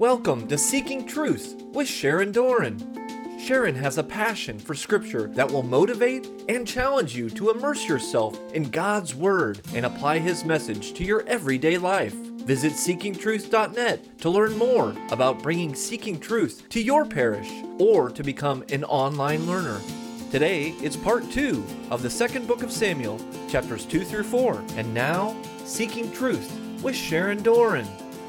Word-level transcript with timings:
Welcome 0.00 0.48
to 0.48 0.56
Seeking 0.56 1.06
Truth 1.06 1.62
with 1.74 1.86
Sharon 1.86 2.32
Doran. 2.32 3.38
Sharon 3.38 3.74
has 3.74 3.98
a 3.98 4.02
passion 4.02 4.58
for 4.58 4.74
Scripture 4.74 5.26
that 5.34 5.50
will 5.52 5.62
motivate 5.62 6.26
and 6.48 6.66
challenge 6.66 7.14
you 7.14 7.28
to 7.28 7.50
immerse 7.50 7.86
yourself 7.86 8.40
in 8.54 8.70
God's 8.70 9.14
Word 9.14 9.60
and 9.74 9.84
apply 9.84 10.20
His 10.20 10.42
message 10.42 10.94
to 10.94 11.04
your 11.04 11.22
everyday 11.26 11.76
life. 11.76 12.14
Visit 12.14 12.72
seekingtruth.net 12.72 14.18
to 14.20 14.30
learn 14.30 14.56
more 14.56 14.96
about 15.10 15.42
bringing 15.42 15.74
Seeking 15.74 16.18
Truth 16.18 16.70
to 16.70 16.80
your 16.80 17.04
parish 17.04 17.50
or 17.78 18.08
to 18.08 18.22
become 18.22 18.64
an 18.70 18.84
online 18.84 19.46
learner. 19.46 19.82
Today, 20.30 20.70
it's 20.80 20.96
part 20.96 21.30
two 21.30 21.62
of 21.90 22.00
the 22.00 22.08
second 22.08 22.48
book 22.48 22.62
of 22.62 22.72
Samuel, 22.72 23.20
chapters 23.50 23.84
2 23.84 24.06
through 24.06 24.24
4. 24.24 24.64
And 24.76 24.94
now, 24.94 25.36
Seeking 25.66 26.10
Truth 26.10 26.58
with 26.82 26.96
Sharon 26.96 27.42
Doran. 27.42 27.86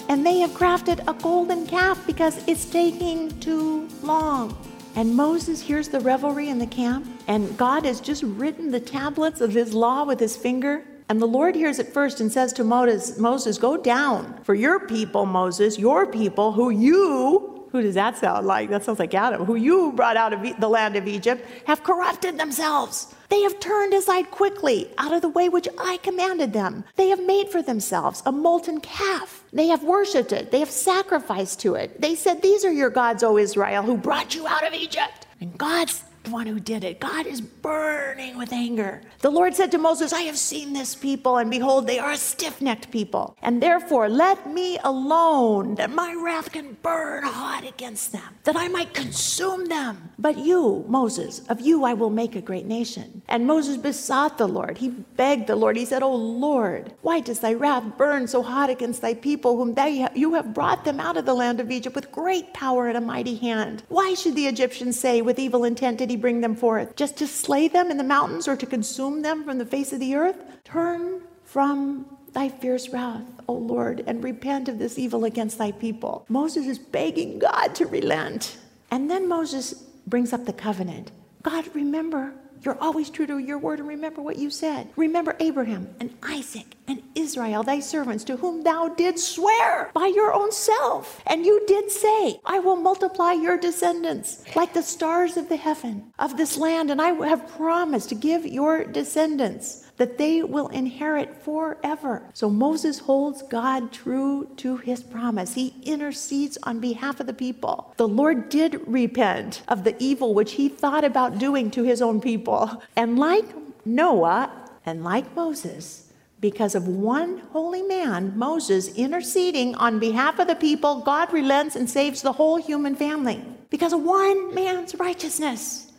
And 0.09 0.25
they 0.25 0.39
have 0.39 0.51
crafted 0.51 1.07
a 1.07 1.13
golden 1.21 1.65
calf 1.65 2.05
because 2.05 2.45
it's 2.47 2.65
taking 2.65 3.39
too 3.39 3.87
long. 4.03 4.57
And 4.95 5.15
Moses 5.15 5.61
hears 5.61 5.87
the 5.87 6.01
revelry 6.01 6.49
in 6.49 6.59
the 6.59 6.67
camp, 6.67 7.07
and 7.27 7.57
God 7.57 7.85
has 7.85 8.01
just 8.01 8.23
written 8.23 8.71
the 8.71 8.79
tablets 8.79 9.39
of 9.39 9.53
his 9.53 9.73
law 9.73 10.03
with 10.03 10.19
his 10.19 10.35
finger. 10.35 10.83
And 11.07 11.21
the 11.21 11.27
Lord 11.27 11.55
hears 11.55 11.79
it 11.79 11.87
first 11.93 12.19
and 12.19 12.31
says 12.31 12.51
to 12.53 12.63
Moses, 12.63 13.17
Moses, 13.17 13.57
go 13.57 13.77
down 13.77 14.39
for 14.43 14.53
your 14.53 14.87
people, 14.87 15.25
Moses, 15.25 15.79
your 15.79 16.05
people, 16.07 16.51
who 16.51 16.71
you, 16.71 17.67
who 17.71 17.81
does 17.81 17.95
that 17.95 18.17
sound 18.17 18.45
like? 18.45 18.69
That 18.69 18.83
sounds 18.83 18.99
like 18.99 19.13
Adam, 19.13 19.45
who 19.45 19.55
you 19.55 19.93
brought 19.93 20.17
out 20.17 20.33
of 20.33 20.59
the 20.59 20.67
land 20.67 20.97
of 20.97 21.07
Egypt, 21.07 21.45
have 21.65 21.83
corrupted 21.83 22.37
themselves. 22.37 23.13
They 23.31 23.43
have 23.43 23.61
turned 23.61 23.93
aside 23.93 24.29
quickly 24.29 24.93
out 24.97 25.13
of 25.13 25.21
the 25.21 25.29
way 25.29 25.47
which 25.47 25.69
I 25.79 25.97
commanded 26.03 26.51
them. 26.51 26.83
They 26.97 27.07
have 27.07 27.25
made 27.25 27.47
for 27.47 27.61
themselves 27.61 28.21
a 28.25 28.31
molten 28.33 28.81
calf. 28.81 29.45
They 29.53 29.67
have 29.67 29.85
worshipped 29.85 30.33
it. 30.33 30.51
They 30.51 30.59
have 30.59 30.69
sacrificed 30.69 31.61
to 31.61 31.75
it. 31.75 32.01
They 32.01 32.15
said, 32.15 32.41
These 32.41 32.65
are 32.65 32.73
your 32.73 32.89
gods, 32.89 33.23
O 33.23 33.37
Israel, 33.37 33.83
who 33.83 33.95
brought 33.95 34.35
you 34.35 34.47
out 34.47 34.67
of 34.67 34.73
Egypt. 34.73 35.27
And 35.39 35.57
God's 35.57 36.03
the 36.23 36.31
one 36.31 36.45
who 36.47 36.59
did 36.59 36.83
it. 36.83 36.99
God 36.99 37.25
is 37.25 37.41
burning 37.41 38.37
with 38.37 38.53
anger. 38.53 39.01
The 39.19 39.29
Lord 39.29 39.55
said 39.55 39.71
to 39.71 39.77
Moses, 39.77 40.13
I 40.13 40.21
have 40.21 40.37
seen 40.37 40.73
this 40.73 40.95
people, 40.95 41.37
and 41.37 41.49
behold, 41.49 41.87
they 41.87 41.99
are 41.99 42.11
a 42.11 42.17
stiff 42.17 42.61
necked 42.61 42.91
people. 42.91 43.35
And 43.41 43.61
therefore, 43.61 44.09
let 44.09 44.47
me 44.47 44.77
alone, 44.83 45.75
that 45.75 45.89
my 45.91 46.13
wrath 46.13 46.51
can 46.51 46.77
burn 46.81 47.23
hot 47.23 47.65
against 47.67 48.11
them, 48.11 48.35
that 48.43 48.55
I 48.55 48.67
might 48.67 48.93
consume 48.93 49.65
them. 49.65 50.11
But 50.19 50.37
you, 50.37 50.85
Moses, 50.87 51.41
of 51.49 51.61
you 51.61 51.83
I 51.83 51.93
will 51.93 52.09
make 52.09 52.35
a 52.35 52.41
great 52.41 52.65
nation. 52.65 53.21
And 53.27 53.47
Moses 53.47 53.77
besought 53.77 54.37
the 54.37 54.47
Lord. 54.47 54.77
He 54.77 54.89
begged 54.89 55.47
the 55.47 55.55
Lord. 55.55 55.77
He 55.77 55.85
said, 55.85 56.03
O 56.03 56.13
Lord, 56.13 56.93
why 57.01 57.19
does 57.19 57.39
thy 57.39 57.53
wrath 57.53 57.97
burn 57.97 58.27
so 58.27 58.43
hot 58.43 58.69
against 58.69 59.01
thy 59.01 59.13
people, 59.15 59.57
whom 59.57 59.73
they, 59.73 60.07
you 60.13 60.33
have 60.35 60.53
brought 60.53 60.85
them 60.85 60.99
out 60.99 61.17
of 61.17 61.25
the 61.25 61.33
land 61.33 61.59
of 61.59 61.71
Egypt 61.71 61.95
with 61.95 62.11
great 62.11 62.53
power 62.53 62.87
and 62.87 62.97
a 62.97 63.01
mighty 63.01 63.35
hand? 63.35 63.83
Why 63.87 64.13
should 64.13 64.35
the 64.35 64.47
Egyptians 64.47 64.99
say, 64.99 65.21
with 65.21 65.39
evil 65.39 65.63
intent 65.63 65.97
did 65.97 66.10
he 66.11 66.17
bring 66.17 66.41
them 66.41 66.55
forth? 66.55 66.95
Just 66.95 67.17
to 67.17 67.27
slay 67.27 67.67
them 67.67 67.89
in 67.89 67.97
the 67.97 68.03
mountains 68.03 68.47
or 68.47 68.55
to 68.55 68.65
consume 68.65 69.21
them 69.21 69.43
from 69.43 69.57
the 69.57 69.65
face 69.65 69.91
of 69.91 69.99
the 69.99 70.15
earth? 70.15 70.37
Turn 70.63 71.21
from 71.43 72.05
thy 72.33 72.47
fierce 72.47 72.89
wrath, 72.89 73.25
O 73.47 73.53
Lord, 73.53 74.03
and 74.07 74.23
repent 74.23 74.69
of 74.69 74.79
this 74.79 74.97
evil 74.97 75.25
against 75.25 75.57
thy 75.57 75.71
people. 75.71 76.25
Moses 76.29 76.67
is 76.67 76.79
begging 76.79 77.39
God 77.39 77.75
to 77.75 77.85
relent. 77.85 78.57
And 78.89 79.09
then 79.09 79.27
Moses 79.27 79.73
brings 80.07 80.33
up 80.33 80.45
the 80.45 80.53
covenant. 80.53 81.11
God, 81.43 81.73
remember, 81.73 82.33
you're 82.63 82.77
always 82.79 83.09
true 83.09 83.25
to 83.27 83.39
your 83.39 83.57
word 83.57 83.79
and 83.79 83.87
remember 83.87 84.21
what 84.21 84.37
you 84.37 84.49
said. 84.49 84.89
Remember 84.95 85.35
Abraham 85.39 85.89
and 85.99 86.15
Isaac 86.23 86.75
and 86.87 87.01
Israel, 87.15 87.63
thy 87.63 87.79
servants, 87.79 88.23
to 88.25 88.37
whom 88.37 88.63
thou 88.63 88.89
didst 88.89 89.35
swear 89.35 89.91
by 89.93 90.07
your 90.07 90.33
own 90.33 90.51
self. 90.51 91.21
And 91.25 91.45
you 91.45 91.63
did 91.67 91.89
say, 91.89 92.39
I 92.45 92.59
will 92.59 92.75
multiply 92.75 93.33
your 93.33 93.57
descendants 93.57 94.43
like 94.55 94.73
the 94.73 94.83
stars 94.83 95.37
of 95.37 95.49
the 95.49 95.57
heaven 95.57 96.11
of 96.19 96.37
this 96.37 96.57
land, 96.57 96.91
and 96.91 97.01
I 97.01 97.13
have 97.27 97.47
promised 97.47 98.09
to 98.09 98.15
give 98.15 98.45
your 98.45 98.83
descendants 98.83 99.90
that 100.01 100.17
they 100.17 100.41
will 100.41 100.67
inherit 100.69 101.43
forever. 101.43 102.23
So 102.33 102.49
Moses 102.49 102.97
holds 102.97 103.43
God 103.43 103.91
true 103.91 104.49
to 104.57 104.77
his 104.77 105.03
promise. 105.03 105.53
He 105.53 105.75
intercedes 105.83 106.57
on 106.63 106.79
behalf 106.79 107.19
of 107.19 107.27
the 107.27 107.35
people. 107.35 107.93
The 107.97 108.07
Lord 108.07 108.49
did 108.49 108.81
repent 108.87 109.61
of 109.67 109.83
the 109.83 109.95
evil 109.99 110.33
which 110.33 110.53
he 110.53 110.69
thought 110.69 111.03
about 111.03 111.37
doing 111.37 111.69
to 111.69 111.83
his 111.83 112.01
own 112.01 112.19
people. 112.19 112.81
And 112.95 113.19
like 113.19 113.45
Noah 113.85 114.51
and 114.87 115.03
like 115.03 115.35
Moses, 115.35 116.11
because 116.39 116.73
of 116.73 116.87
one 116.87 117.37
holy 117.53 117.83
man, 117.83 118.35
Moses, 118.35 118.95
interceding 118.95 119.75
on 119.75 119.99
behalf 119.99 120.39
of 120.39 120.47
the 120.47 120.55
people, 120.55 121.01
God 121.01 121.31
relents 121.31 121.75
and 121.75 121.87
saves 121.87 122.23
the 122.23 122.33
whole 122.33 122.57
human 122.57 122.95
family 122.95 123.45
because 123.69 123.93
of 123.93 124.01
one 124.01 124.55
man's 124.55 124.95
righteousness. 124.95 125.90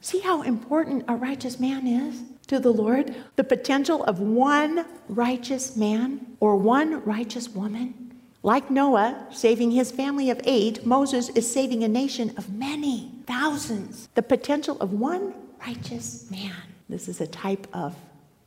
See 0.00 0.20
how 0.20 0.42
important 0.42 1.04
a 1.08 1.16
righteous 1.16 1.58
man 1.58 1.86
is? 1.86 2.22
to 2.48 2.58
the 2.58 2.72
Lord, 2.72 3.14
the 3.36 3.44
potential 3.44 4.02
of 4.04 4.20
one 4.20 4.84
righteous 5.08 5.76
man 5.76 6.26
or 6.40 6.56
one 6.56 7.04
righteous 7.04 7.48
woman. 7.48 8.14
Like 8.42 8.70
Noah 8.70 9.26
saving 9.30 9.70
his 9.70 9.92
family 9.92 10.30
of 10.30 10.40
eight, 10.44 10.84
Moses 10.86 11.28
is 11.30 11.50
saving 11.50 11.84
a 11.84 11.88
nation 11.88 12.32
of 12.36 12.52
many, 12.52 13.12
thousands. 13.26 14.08
The 14.14 14.22
potential 14.22 14.78
of 14.80 14.94
one 14.94 15.34
righteous 15.60 16.30
man. 16.30 16.54
This 16.88 17.08
is 17.08 17.20
a 17.20 17.26
type 17.26 17.66
of 17.74 17.94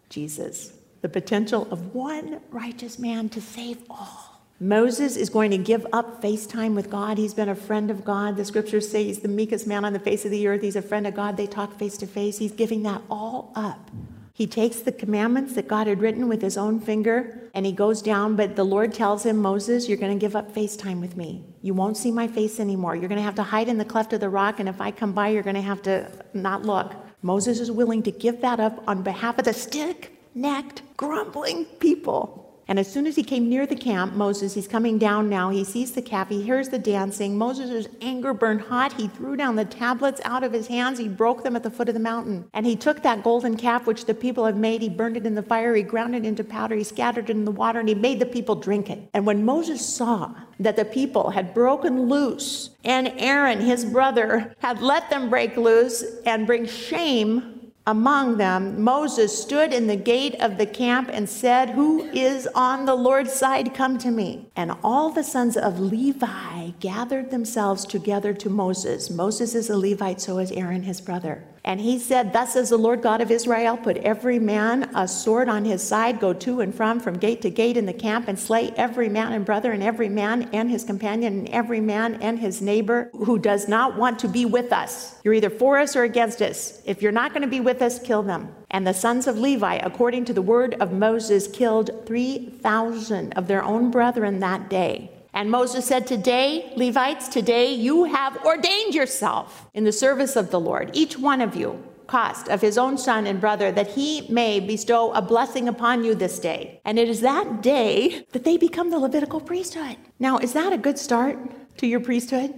Jesus. 0.10 0.74
The 1.02 1.10
potential 1.10 1.68
of 1.70 1.94
one 1.94 2.42
righteous 2.50 2.98
man 2.98 3.30
to 3.30 3.42
save 3.42 3.78
all. 3.90 4.31
Moses 4.64 5.18
is 5.18 5.32
going 5.32 5.50
to 5.50 5.58
give 5.58 5.88
up 5.92 6.22
FaceTime 6.22 6.76
with 6.76 6.88
God. 6.92 7.18
He's 7.18 7.34
been 7.34 7.50
a 7.50 7.56
friend 7.56 7.90
of 7.90 8.06
God. 8.06 8.38
The 8.38 8.46
scriptures 8.46 8.88
say 8.88 9.04
he's 9.06 9.22
the 9.22 9.28
meekest 9.28 9.66
man 9.66 9.84
on 9.84 9.92
the 9.92 9.98
face 9.98 10.24
of 10.24 10.30
the 10.30 10.48
earth. 10.48 10.62
He's 10.62 10.76
a 10.76 10.84
friend 10.84 11.08
of 11.08 11.16
God. 11.16 11.36
They 11.36 11.48
talk 11.48 11.80
face 11.80 11.98
to 11.98 12.06
face. 12.06 12.38
He's 12.38 12.52
giving 12.52 12.84
that 12.84 13.02
all 13.10 13.52
up. 13.56 13.90
He 14.34 14.46
takes 14.46 14.82
the 14.82 14.92
commandments 14.92 15.56
that 15.56 15.68
God 15.68 15.88
had 15.88 16.00
written 16.00 16.30
with 16.30 16.44
his 16.44 16.60
own 16.60 16.80
finger 16.80 17.50
and 17.56 17.66
he 17.66 17.72
goes 17.72 18.04
down. 18.04 18.36
But 18.36 18.56
the 18.56 18.64
Lord 18.64 18.94
tells 18.94 19.26
him, 19.26 19.38
Moses, 19.38 19.90
you're 19.90 19.98
going 19.98 20.14
to 20.14 20.22
give 20.22 20.36
up 20.36 20.54
FaceTime 20.54 21.02
with 21.02 21.18
me. 21.18 21.44
You 21.64 21.74
won't 21.74 21.98
see 21.98 22.12
my 22.12 22.28
face 22.28 22.60
anymore. 22.60 22.96
You're 22.96 23.10
going 23.10 23.18
to 23.18 23.26
have 23.26 23.36
to 23.36 23.44
hide 23.44 23.68
in 23.68 23.80
the 23.80 23.86
cleft 23.86 24.14
of 24.14 24.20
the 24.20 24.30
rock. 24.30 24.60
And 24.60 24.70
if 24.70 24.80
I 24.80 24.92
come 24.92 25.12
by, 25.12 25.30
you're 25.30 25.42
going 25.42 25.56
to 25.56 25.62
have 25.62 25.82
to 25.84 26.08
not 26.36 26.68
look. 26.68 26.94
Moses 27.24 27.60
is 27.60 27.72
willing 27.72 28.04
to 28.04 28.12
give 28.12 28.42
that 28.42 28.60
up 28.60 28.84
on 28.88 29.02
behalf 29.02 29.40
of 29.40 29.46
the 29.46 29.54
stick 29.54 30.20
necked, 30.36 30.84
grumbling 30.98 31.66
people. 31.66 32.41
And 32.72 32.80
as 32.80 32.90
soon 32.90 33.06
as 33.06 33.18
he 33.18 33.24
came 33.24 33.50
near 33.50 33.68
the 33.68 33.76
camp, 33.76 34.14
Moses, 34.14 34.54
he's 34.54 34.66
coming 34.66 34.98
down 34.98 35.28
now. 35.28 35.50
He 35.50 35.66
sees 35.66 35.92
the 35.92 36.02
calf. 36.02 36.30
He 36.30 36.42
hears 36.42 36.70
the 36.70 36.80
dancing. 36.80 37.38
Moses' 37.38 37.90
anger 38.00 38.34
burned 38.34 38.62
hot. 38.62 38.94
He 38.94 39.09
threw 39.09 39.36
down 39.36 39.58
the 39.58 39.66
tablets 39.66 40.22
out 40.24 40.42
of 40.42 40.54
his 40.54 40.68
hands. 40.68 40.98
He 40.98 41.09
broke 41.09 41.44
them 41.44 41.58
at 41.58 41.64
the 41.64 41.70
foot 41.70 41.90
of 41.90 41.96
the 41.96 42.00
mountain. 42.00 42.46
And 42.54 42.66
he 42.66 42.78
took 42.78 43.04
that 43.04 43.26
golden 43.26 43.58
calf 43.58 43.86
which 43.86 44.06
the 44.06 44.14
people 44.14 44.46
have 44.46 44.56
made. 44.56 44.82
He 44.82 44.88
burned 44.88 45.18
it 45.18 45.26
in 45.26 45.36
the 45.36 45.44
fire. 45.44 45.76
He 45.76 45.84
ground 45.84 46.16
it 46.16 46.24
into 46.24 46.46
powder. 46.46 46.78
He 46.78 46.86
scattered 46.86 47.30
it 47.30 47.36
in 47.36 47.44
the 47.44 47.52
water 47.52 47.82
and 47.82 47.90
he 47.90 47.94
made 47.94 48.22
the 48.22 48.26
people 48.26 48.56
drink 48.56 48.90
it. 48.90 49.09
And 49.14 49.26
when 49.26 49.44
Moses 49.44 49.86
saw 49.86 50.34
that 50.58 50.78
the 50.78 50.86
people 50.86 51.32
had 51.32 51.53
broken 51.53 52.08
loose 52.08 52.70
and 52.86 53.12
Aaron, 53.18 53.59
his 53.59 53.84
brother, 53.84 54.56
had 54.59 54.82
let 54.82 55.09
them 55.09 55.30
break 55.30 55.58
loose 55.58 56.06
and 56.26 56.48
bring 56.48 56.66
shame 56.68 57.61
among 57.88 58.38
them, 58.38 58.81
Moses 58.81 59.42
stood 59.42 59.74
in 59.74 59.88
the 59.88 59.96
gate 59.96 60.36
of 60.40 60.58
the 60.58 60.66
camp 60.66 61.09
and 61.12 61.28
said, 61.28 61.69
Who 61.72 62.03
is 62.12 62.47
on 62.53 62.86
the 62.86 62.96
Lord's 62.96 63.34
side? 63.34 63.74
Come 63.74 63.97
to 64.00 64.12
me. 64.12 64.50
And 64.56 64.74
all 64.84 65.09
the 65.09 65.24
sons 65.24 65.58
of 65.58 65.80
Levi 65.80 66.72
gathered 66.80 67.31
themselves 67.31 67.86
together 67.86 68.34
to 68.34 68.50
Moses. 68.50 69.09
Moses 69.09 69.56
is 69.56 69.70
a 69.70 69.78
Levite, 69.78 70.22
so 70.22 70.38
is 70.38 70.52
Aaron, 70.52 70.84
his 70.84 71.02
brother. 71.02 71.44
And 71.64 71.80
he 71.80 72.00
said, 72.00 72.34
Thus 72.34 72.54
says 72.54 72.70
the 72.70 72.78
Lord 72.78 73.02
God 73.02 73.22
of 73.22 73.30
Israel, 73.30 73.78
put 73.78 73.98
every 73.98 74.40
man 74.40 74.90
a 74.96 75.08
sword 75.08 75.48
on 75.48 75.64
his 75.64 75.84
side, 75.84 76.20
go 76.20 76.34
to 76.34 76.62
and 76.62 76.74
from, 76.74 77.00
from 77.00 77.18
gate 77.18 77.42
to 77.44 77.52
gate 77.52 77.78
in 77.78 77.86
the 77.86 77.94
camp, 77.94 78.28
and 78.28 78.40
slay 78.40 78.72
every 78.76 79.10
man 79.10 79.34
and 79.34 79.46
brother, 79.46 79.72
and 79.72 79.84
every 79.84 80.10
man 80.10 80.50
and 80.54 80.72
his 80.72 80.84
companion, 80.84 81.40
and 81.40 81.50
every 81.50 81.80
man 81.80 82.16
and 82.16 82.40
his 82.40 82.62
neighbor 82.62 83.12
who 83.14 83.38
does 83.38 83.68
not 83.68 83.96
want 83.96 84.18
to 84.20 84.28
be 84.28 84.46
with 84.46 84.74
us. 84.74 85.20
You're 85.24 85.35
either 85.35 85.52
for 85.52 85.78
us 85.78 85.96
or 85.96 86.03
against 86.03 86.41
us. 86.41 86.82
If 86.85 87.02
you're 87.02 87.12
not 87.12 87.32
going 87.32 87.44
to 87.44 87.47
be 87.47 87.59
with 87.59 87.82
us, 87.82 88.00
kill 88.00 88.24
them. 88.24 88.53
And 88.72 88.88
the 88.88 88.94
sons 88.94 89.28
of 89.28 89.38
Levi, 89.38 89.76
according 89.76 90.26
to 90.26 90.34
the 90.34 90.41
word 90.41 90.76
of 90.76 90.91
Moses, 90.91 91.47
killed 91.47 91.91
3,000 92.08 93.34
of 93.34 93.47
their 93.47 93.64
own 93.64 93.91
brethren 93.91 94.40
that 94.40 94.70
day. 94.70 95.12
And 95.34 95.50
Moses 95.50 95.86
said, 95.86 96.08
Today, 96.08 96.74
Levites, 96.76 97.28
today 97.28 97.74
you 97.74 98.06
have 98.06 98.44
ordained 98.46 98.94
yourself 98.94 99.68
in 99.74 99.84
the 99.84 99.92
service 99.92 100.36
of 100.36 100.52
the 100.52 100.60
Lord, 100.60 100.92
each 100.94 101.18
one 101.18 101.42
of 101.42 101.56
you, 101.56 101.82
cost 102.08 102.50
of 102.50 102.62
his 102.62 102.78
own 102.78 102.98
son 102.98 103.26
and 103.26 103.40
brother, 103.40 103.72
that 103.72 103.92
he 103.92 104.28
may 104.30 104.60
bestow 104.60 105.14
a 105.14 105.22
blessing 105.22 105.70
upon 105.70 106.04
you 106.04 106.14
this 106.14 106.40
day. 106.40 106.82
And 106.84 107.00
it 107.00 107.08
is 107.08 107.22
that 107.22 107.62
day 107.62 108.26
that 108.34 108.44
they 108.44 108.58
become 108.58 108.90
the 108.90 109.00
Levitical 109.00 109.40
priesthood. 109.40 109.96
Now, 110.20 110.38
is 110.38 110.54
that 110.54 110.74
a 110.74 110.78
good 110.78 111.00
start 111.00 111.38
to 111.78 111.88
your 111.88 112.02
priesthood? 112.02 112.54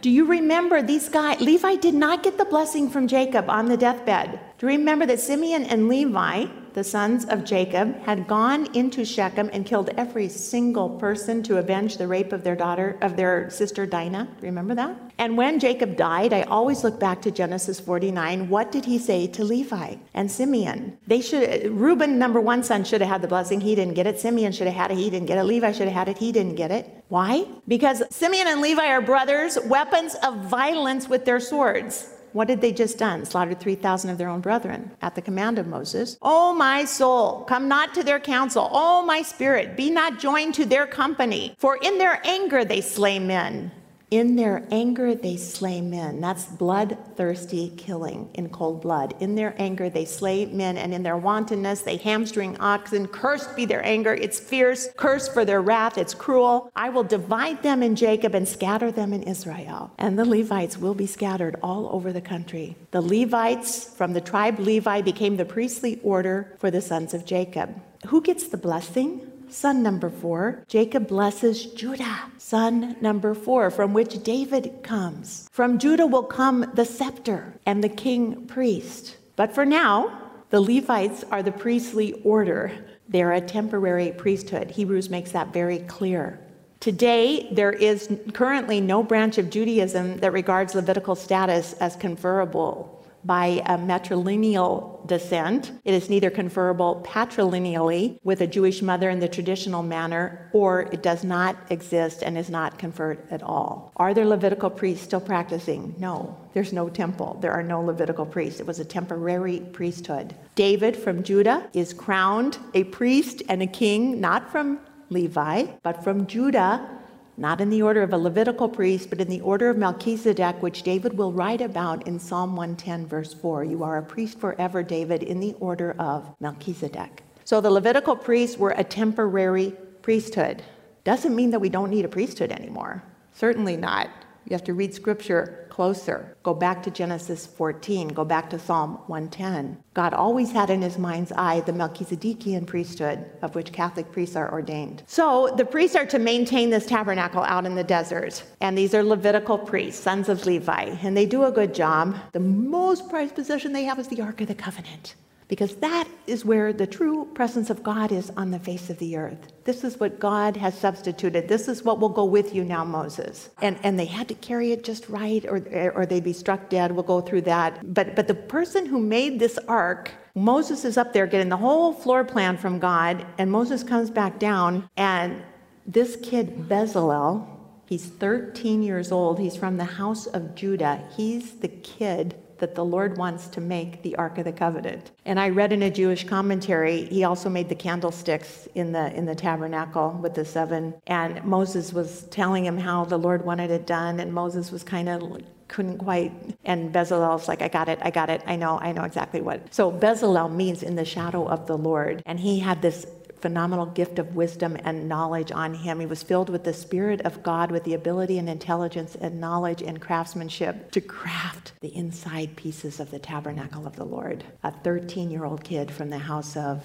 Do 0.00 0.10
you 0.10 0.24
remember 0.24 0.82
these 0.82 1.08
guys? 1.08 1.40
Levi 1.40 1.76
did 1.76 1.94
not 1.94 2.22
get 2.22 2.38
the 2.38 2.46
blessing 2.46 2.88
from 2.88 3.06
Jacob 3.06 3.50
on 3.50 3.66
the 3.66 3.76
deathbed. 3.76 4.40
Do 4.60 4.66
you 4.66 4.76
remember 4.76 5.06
that 5.06 5.18
Simeon 5.18 5.64
and 5.64 5.88
Levi, 5.88 6.44
the 6.74 6.84
sons 6.84 7.24
of 7.24 7.46
Jacob, 7.46 7.98
had 8.02 8.28
gone 8.28 8.66
into 8.74 9.06
Shechem 9.06 9.48
and 9.54 9.64
killed 9.64 9.88
every 9.96 10.28
single 10.28 10.90
person 10.90 11.42
to 11.44 11.56
avenge 11.56 11.96
the 11.96 12.06
rape 12.06 12.34
of 12.34 12.44
their 12.44 12.56
daughter, 12.56 12.98
of 13.00 13.16
their 13.16 13.48
sister 13.48 13.86
Dinah? 13.86 14.28
Remember 14.42 14.74
that? 14.74 14.94
And 15.16 15.38
when 15.38 15.60
Jacob 15.60 15.96
died, 15.96 16.34
I 16.34 16.42
always 16.42 16.84
look 16.84 17.00
back 17.00 17.22
to 17.22 17.30
Genesis 17.30 17.80
49. 17.80 18.50
What 18.50 18.70
did 18.70 18.84
he 18.84 18.98
say 18.98 19.26
to 19.28 19.44
Levi 19.44 19.94
and 20.12 20.30
Simeon? 20.30 20.98
They 21.06 21.22
should, 21.22 21.70
Reuben, 21.70 22.18
number 22.18 22.38
one 22.38 22.62
son, 22.62 22.84
should 22.84 23.00
have 23.00 23.08
had 23.08 23.22
the 23.22 23.28
blessing. 23.28 23.62
He 23.62 23.74
didn't 23.74 23.94
get 23.94 24.06
it. 24.06 24.20
Simeon 24.20 24.52
should 24.52 24.66
have 24.66 24.76
had 24.76 24.90
it. 24.90 24.98
He 24.98 25.08
didn't 25.08 25.26
get 25.26 25.38
it. 25.38 25.44
Levi 25.44 25.72
should 25.72 25.88
have 25.88 25.96
had 25.96 26.08
it. 26.10 26.18
He 26.18 26.32
didn't 26.32 26.56
get 26.56 26.70
it. 26.70 27.02
Why? 27.08 27.46
Because 27.66 28.02
Simeon 28.10 28.46
and 28.46 28.60
Levi 28.60 28.88
are 28.88 29.00
brothers, 29.00 29.58
weapons 29.64 30.16
of 30.16 30.36
violence 30.50 31.08
with 31.08 31.24
their 31.24 31.40
swords. 31.40 32.10
What 32.32 32.48
had 32.48 32.60
they 32.60 32.72
just 32.72 32.98
done? 32.98 33.24
Slaughtered 33.24 33.58
3,000 33.60 34.10
of 34.10 34.18
their 34.18 34.28
own 34.28 34.40
brethren 34.40 34.92
at 35.02 35.14
the 35.14 35.22
command 35.22 35.58
of 35.58 35.66
Moses. 35.66 36.16
Oh, 36.22 36.54
my 36.54 36.84
soul, 36.84 37.44
come 37.44 37.66
not 37.66 37.94
to 37.94 38.04
their 38.04 38.20
counsel. 38.20 38.68
Oh, 38.72 39.04
my 39.04 39.22
spirit, 39.22 39.76
be 39.76 39.90
not 39.90 40.18
joined 40.18 40.54
to 40.54 40.64
their 40.64 40.86
company. 40.86 41.54
For 41.58 41.78
in 41.82 41.98
their 41.98 42.20
anger 42.24 42.64
they 42.64 42.80
slay 42.80 43.18
men. 43.18 43.72
In 44.10 44.34
their 44.34 44.66
anger, 44.72 45.14
they 45.14 45.36
slay 45.36 45.80
men. 45.80 46.20
That's 46.20 46.44
bloodthirsty 46.44 47.72
killing 47.76 48.28
in 48.34 48.48
cold 48.48 48.82
blood. 48.82 49.14
In 49.20 49.36
their 49.36 49.54
anger, 49.56 49.88
they 49.88 50.04
slay 50.04 50.46
men, 50.46 50.76
and 50.76 50.92
in 50.92 51.04
their 51.04 51.16
wantonness, 51.16 51.82
they 51.82 51.96
hamstring 51.96 52.56
oxen. 52.58 53.06
Cursed 53.06 53.54
be 53.54 53.66
their 53.66 53.86
anger. 53.86 54.12
It's 54.12 54.40
fierce. 54.40 54.88
Cursed 54.96 55.32
for 55.32 55.44
their 55.44 55.62
wrath. 55.62 55.96
It's 55.96 56.12
cruel. 56.12 56.72
I 56.74 56.88
will 56.88 57.04
divide 57.04 57.62
them 57.62 57.84
in 57.84 57.94
Jacob 57.94 58.34
and 58.34 58.48
scatter 58.48 58.90
them 58.90 59.12
in 59.12 59.22
Israel. 59.22 59.92
And 59.96 60.18
the 60.18 60.24
Levites 60.24 60.76
will 60.76 60.94
be 60.94 61.06
scattered 61.06 61.54
all 61.62 61.88
over 61.92 62.12
the 62.12 62.20
country. 62.20 62.76
The 62.90 63.00
Levites 63.00 63.94
from 63.94 64.12
the 64.12 64.20
tribe 64.20 64.58
Levi 64.58 65.02
became 65.02 65.36
the 65.36 65.44
priestly 65.44 66.00
order 66.02 66.56
for 66.58 66.72
the 66.72 66.82
sons 66.82 67.14
of 67.14 67.24
Jacob. 67.24 67.80
Who 68.08 68.22
gets 68.22 68.48
the 68.48 68.56
blessing? 68.56 69.29
Son 69.50 69.82
number 69.82 70.08
four, 70.08 70.64
Jacob 70.68 71.08
blesses 71.08 71.66
Judah. 71.66 72.20
Son 72.38 72.96
number 73.00 73.34
four, 73.34 73.70
from 73.70 73.92
which 73.92 74.22
David 74.22 74.82
comes. 74.82 75.48
From 75.52 75.78
Judah 75.78 76.06
will 76.06 76.22
come 76.22 76.70
the 76.74 76.84
scepter 76.84 77.54
and 77.66 77.82
the 77.82 77.88
king 77.88 78.46
priest. 78.46 79.16
But 79.36 79.52
for 79.54 79.66
now, 79.66 80.20
the 80.50 80.60
Levites 80.60 81.24
are 81.30 81.42
the 81.42 81.52
priestly 81.52 82.12
order. 82.22 82.72
They're 83.08 83.32
a 83.32 83.40
temporary 83.40 84.12
priesthood. 84.12 84.70
Hebrews 84.70 85.10
makes 85.10 85.32
that 85.32 85.52
very 85.52 85.80
clear. 85.80 86.38
Today, 86.78 87.48
there 87.52 87.72
is 87.72 88.08
currently 88.32 88.80
no 88.80 89.02
branch 89.02 89.36
of 89.36 89.50
Judaism 89.50 90.18
that 90.18 90.32
regards 90.32 90.74
Levitical 90.74 91.14
status 91.14 91.74
as 91.74 91.96
conferable 91.96 92.99
by 93.24 93.62
a 93.66 93.76
matrilineal 93.78 95.06
descent. 95.06 95.72
It 95.84 95.94
is 95.94 96.08
neither 96.08 96.30
conferable 96.30 97.02
patrilineally 97.06 98.18
with 98.22 98.40
a 98.40 98.46
Jewish 98.46 98.82
mother 98.82 99.10
in 99.10 99.20
the 99.20 99.28
traditional 99.28 99.82
manner, 99.82 100.50
or 100.52 100.82
it 100.92 101.02
does 101.02 101.24
not 101.24 101.56
exist 101.70 102.22
and 102.22 102.38
is 102.38 102.50
not 102.50 102.78
conferred 102.78 103.26
at 103.30 103.42
all. 103.42 103.92
Are 103.96 104.14
there 104.14 104.26
Levitical 104.26 104.70
priests 104.70 105.04
still 105.04 105.20
practicing? 105.20 105.94
No. 105.98 106.36
There's 106.52 106.72
no 106.72 106.88
temple. 106.88 107.38
There 107.40 107.52
are 107.52 107.62
no 107.62 107.80
Levitical 107.80 108.26
priests. 108.26 108.60
It 108.60 108.66
was 108.66 108.80
a 108.80 108.84
temporary 108.84 109.60
priesthood. 109.72 110.34
David 110.54 110.96
from 110.96 111.22
Judah 111.22 111.68
is 111.72 111.92
crowned 111.92 112.58
a 112.74 112.84
priest 112.84 113.42
and 113.48 113.62
a 113.62 113.66
king, 113.66 114.20
not 114.20 114.50
from 114.50 114.80
Levi, 115.10 115.66
but 115.82 116.04
from 116.04 116.26
Judah 116.26 116.99
not 117.40 117.62
in 117.62 117.70
the 117.70 117.80
order 117.80 118.02
of 118.02 118.12
a 118.12 118.18
Levitical 118.18 118.68
priest, 118.68 119.08
but 119.08 119.18
in 119.18 119.28
the 119.28 119.40
order 119.40 119.70
of 119.70 119.78
Melchizedek, 119.78 120.62
which 120.62 120.82
David 120.82 121.16
will 121.16 121.32
write 121.32 121.62
about 121.62 122.06
in 122.06 122.18
Psalm 122.18 122.54
110, 122.54 123.06
verse 123.06 123.32
4. 123.32 123.64
You 123.64 123.82
are 123.82 123.96
a 123.96 124.02
priest 124.02 124.38
forever, 124.38 124.82
David, 124.82 125.22
in 125.22 125.40
the 125.40 125.54
order 125.54 125.96
of 125.98 126.34
Melchizedek. 126.40 127.22
So 127.44 127.62
the 127.62 127.70
Levitical 127.70 128.14
priests 128.14 128.58
were 128.58 128.74
a 128.76 128.84
temporary 128.84 129.72
priesthood. 130.02 130.62
Doesn't 131.04 131.34
mean 131.34 131.50
that 131.52 131.60
we 131.60 131.70
don't 131.70 131.88
need 131.88 132.04
a 132.04 132.08
priesthood 132.08 132.52
anymore. 132.52 133.02
Certainly 133.32 133.78
not. 133.78 134.10
You 134.46 134.54
have 134.54 134.64
to 134.64 134.74
read 134.74 134.94
scripture 134.94 135.66
closer. 135.70 136.36
Go 136.42 136.54
back 136.54 136.82
to 136.82 136.90
Genesis 136.90 137.46
14, 137.46 138.08
go 138.08 138.24
back 138.24 138.50
to 138.50 138.58
Psalm 138.58 138.98
110. 139.06 139.82
God 139.94 140.12
always 140.12 140.52
had 140.52 140.70
in 140.70 140.82
his 140.82 140.98
mind's 140.98 141.32
eye 141.32 141.60
the 141.60 141.72
Melchizedekian 141.72 142.66
priesthood, 142.66 143.24
of 143.42 143.54
which 143.54 143.72
Catholic 143.72 144.10
priests 144.12 144.36
are 144.36 144.52
ordained. 144.52 145.02
So 145.06 145.54
the 145.56 145.64
priests 145.64 145.96
are 145.96 146.06
to 146.06 146.18
maintain 146.18 146.70
this 146.70 146.86
tabernacle 146.86 147.42
out 147.42 147.66
in 147.66 147.74
the 147.76 147.84
desert. 147.84 148.42
And 148.60 148.76
these 148.76 148.94
are 148.94 149.02
Levitical 149.02 149.58
priests, 149.58 150.02
sons 150.02 150.28
of 150.28 150.44
Levi, 150.46 150.96
and 151.02 151.16
they 151.16 151.26
do 151.26 151.44
a 151.44 151.52
good 151.52 151.74
job. 151.74 152.16
The 152.32 152.40
most 152.40 153.08
prized 153.08 153.34
possession 153.34 153.72
they 153.72 153.84
have 153.84 153.98
is 153.98 154.08
the 154.08 154.20
Ark 154.20 154.40
of 154.40 154.48
the 154.48 154.54
Covenant 154.54 155.14
because 155.50 155.74
that 155.76 156.06
is 156.28 156.44
where 156.44 156.72
the 156.72 156.86
true 156.86 157.28
presence 157.34 157.70
of 157.70 157.82
God 157.82 158.12
is 158.12 158.30
on 158.36 158.52
the 158.52 158.58
face 158.60 158.88
of 158.88 158.96
the 158.98 159.16
earth. 159.16 159.52
This 159.64 159.82
is 159.82 159.98
what 159.98 160.20
God 160.20 160.56
has 160.56 160.78
substituted. 160.78 161.48
This 161.48 161.66
is 161.66 161.82
what 161.82 161.98
will 161.98 162.08
go 162.08 162.24
with 162.24 162.54
you 162.54 162.64
now, 162.64 162.84
Moses. 162.84 163.50
And, 163.60 163.76
and 163.82 163.98
they 163.98 164.04
had 164.04 164.28
to 164.28 164.34
carry 164.34 164.70
it 164.70 164.84
just 164.84 165.08
right, 165.08 165.44
or, 165.44 165.92
or 165.96 166.06
they'd 166.06 166.22
be 166.22 166.32
struck 166.32 166.70
dead. 166.70 166.92
We'll 166.92 167.02
go 167.02 167.20
through 167.20 167.42
that. 167.42 167.92
But, 167.92 168.14
but 168.14 168.28
the 168.28 168.34
person 168.34 168.86
who 168.86 169.00
made 169.00 169.40
this 169.40 169.58
ark, 169.66 170.12
Moses 170.36 170.84
is 170.84 170.96
up 170.96 171.12
there 171.12 171.26
getting 171.26 171.48
the 171.48 171.56
whole 171.56 171.92
floor 171.92 172.22
plan 172.22 172.56
from 172.56 172.78
God, 172.78 173.26
and 173.36 173.50
Moses 173.50 173.82
comes 173.82 174.08
back 174.08 174.38
down, 174.38 174.88
and 174.96 175.42
this 175.84 176.16
kid, 176.22 176.68
Bezalel, 176.68 177.44
he's 177.86 178.06
13 178.06 178.84
years 178.84 179.10
old. 179.10 179.40
He's 179.40 179.56
from 179.56 179.78
the 179.78 179.84
house 179.84 180.26
of 180.26 180.54
Judah. 180.54 181.02
He's 181.16 181.54
the 181.54 181.68
kid 181.68 182.36
that 182.60 182.74
the 182.74 182.84
Lord 182.84 183.18
wants 183.18 183.48
to 183.48 183.60
make 183.60 184.02
the 184.02 184.14
Ark 184.16 184.38
of 184.38 184.44
the 184.44 184.52
Covenant. 184.52 185.10
And 185.24 185.40
I 185.40 185.48
read 185.48 185.72
in 185.72 185.82
a 185.82 185.90
Jewish 185.90 186.24
commentary, 186.24 187.04
he 187.06 187.24
also 187.24 187.48
made 187.48 187.68
the 187.68 187.74
candlesticks 187.74 188.68
in 188.74 188.92
the 188.92 189.12
in 189.14 189.26
the 189.26 189.34
tabernacle 189.34 190.18
with 190.22 190.34
the 190.34 190.44
seven. 190.44 190.94
And 191.06 191.42
Moses 191.44 191.92
was 191.92 192.22
telling 192.30 192.64
him 192.64 192.78
how 192.78 193.04
the 193.04 193.18
Lord 193.18 193.44
wanted 193.44 193.70
it 193.70 193.86
done, 193.86 194.20
and 194.20 194.32
Moses 194.32 194.70
was 194.70 194.82
kind 194.82 195.08
of 195.08 195.42
couldn't 195.68 195.98
quite. 195.98 196.32
And 196.64 196.92
Bezalel's 196.92 197.48
like, 197.48 197.62
I 197.62 197.68
got 197.68 197.88
it, 197.88 197.98
I 198.02 198.10
got 198.10 198.28
it, 198.28 198.42
I 198.46 198.56
know, 198.56 198.78
I 198.80 198.92
know 198.92 199.04
exactly 199.04 199.40
what. 199.40 199.72
So 199.72 199.90
Bezalel 199.90 200.52
means 200.52 200.82
in 200.82 200.96
the 200.96 201.04
shadow 201.04 201.46
of 201.46 201.66
the 201.66 201.78
Lord, 201.78 202.22
and 202.26 202.38
he 202.40 202.58
had 202.58 202.82
this 202.82 203.06
phenomenal 203.40 203.86
gift 203.86 204.18
of 204.18 204.36
wisdom 204.36 204.76
and 204.84 205.08
knowledge 205.08 205.50
on 205.52 205.74
him. 205.74 206.00
He 206.00 206.06
was 206.06 206.22
filled 206.22 206.50
with 206.50 206.64
the 206.64 206.72
Spirit 206.72 207.20
of 207.22 207.42
God, 207.42 207.70
with 207.70 207.84
the 207.84 207.94
ability 207.94 208.38
and 208.38 208.48
intelligence 208.48 209.16
and 209.20 209.40
knowledge 209.40 209.82
and 209.82 210.00
craftsmanship 210.00 210.90
to 210.92 211.00
craft 211.00 211.72
the 211.80 211.94
inside 211.94 212.56
pieces 212.56 213.00
of 213.00 213.10
the 213.10 213.18
tabernacle 213.18 213.86
of 213.86 213.96
the 213.96 214.04
Lord. 214.04 214.44
A 214.62 214.70
13 214.70 215.30
year 215.30 215.44
old 215.44 215.64
kid 215.64 215.90
from 215.90 216.10
the 216.10 216.18
house 216.18 216.56
of 216.56 216.84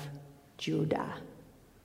Judah. 0.57 1.15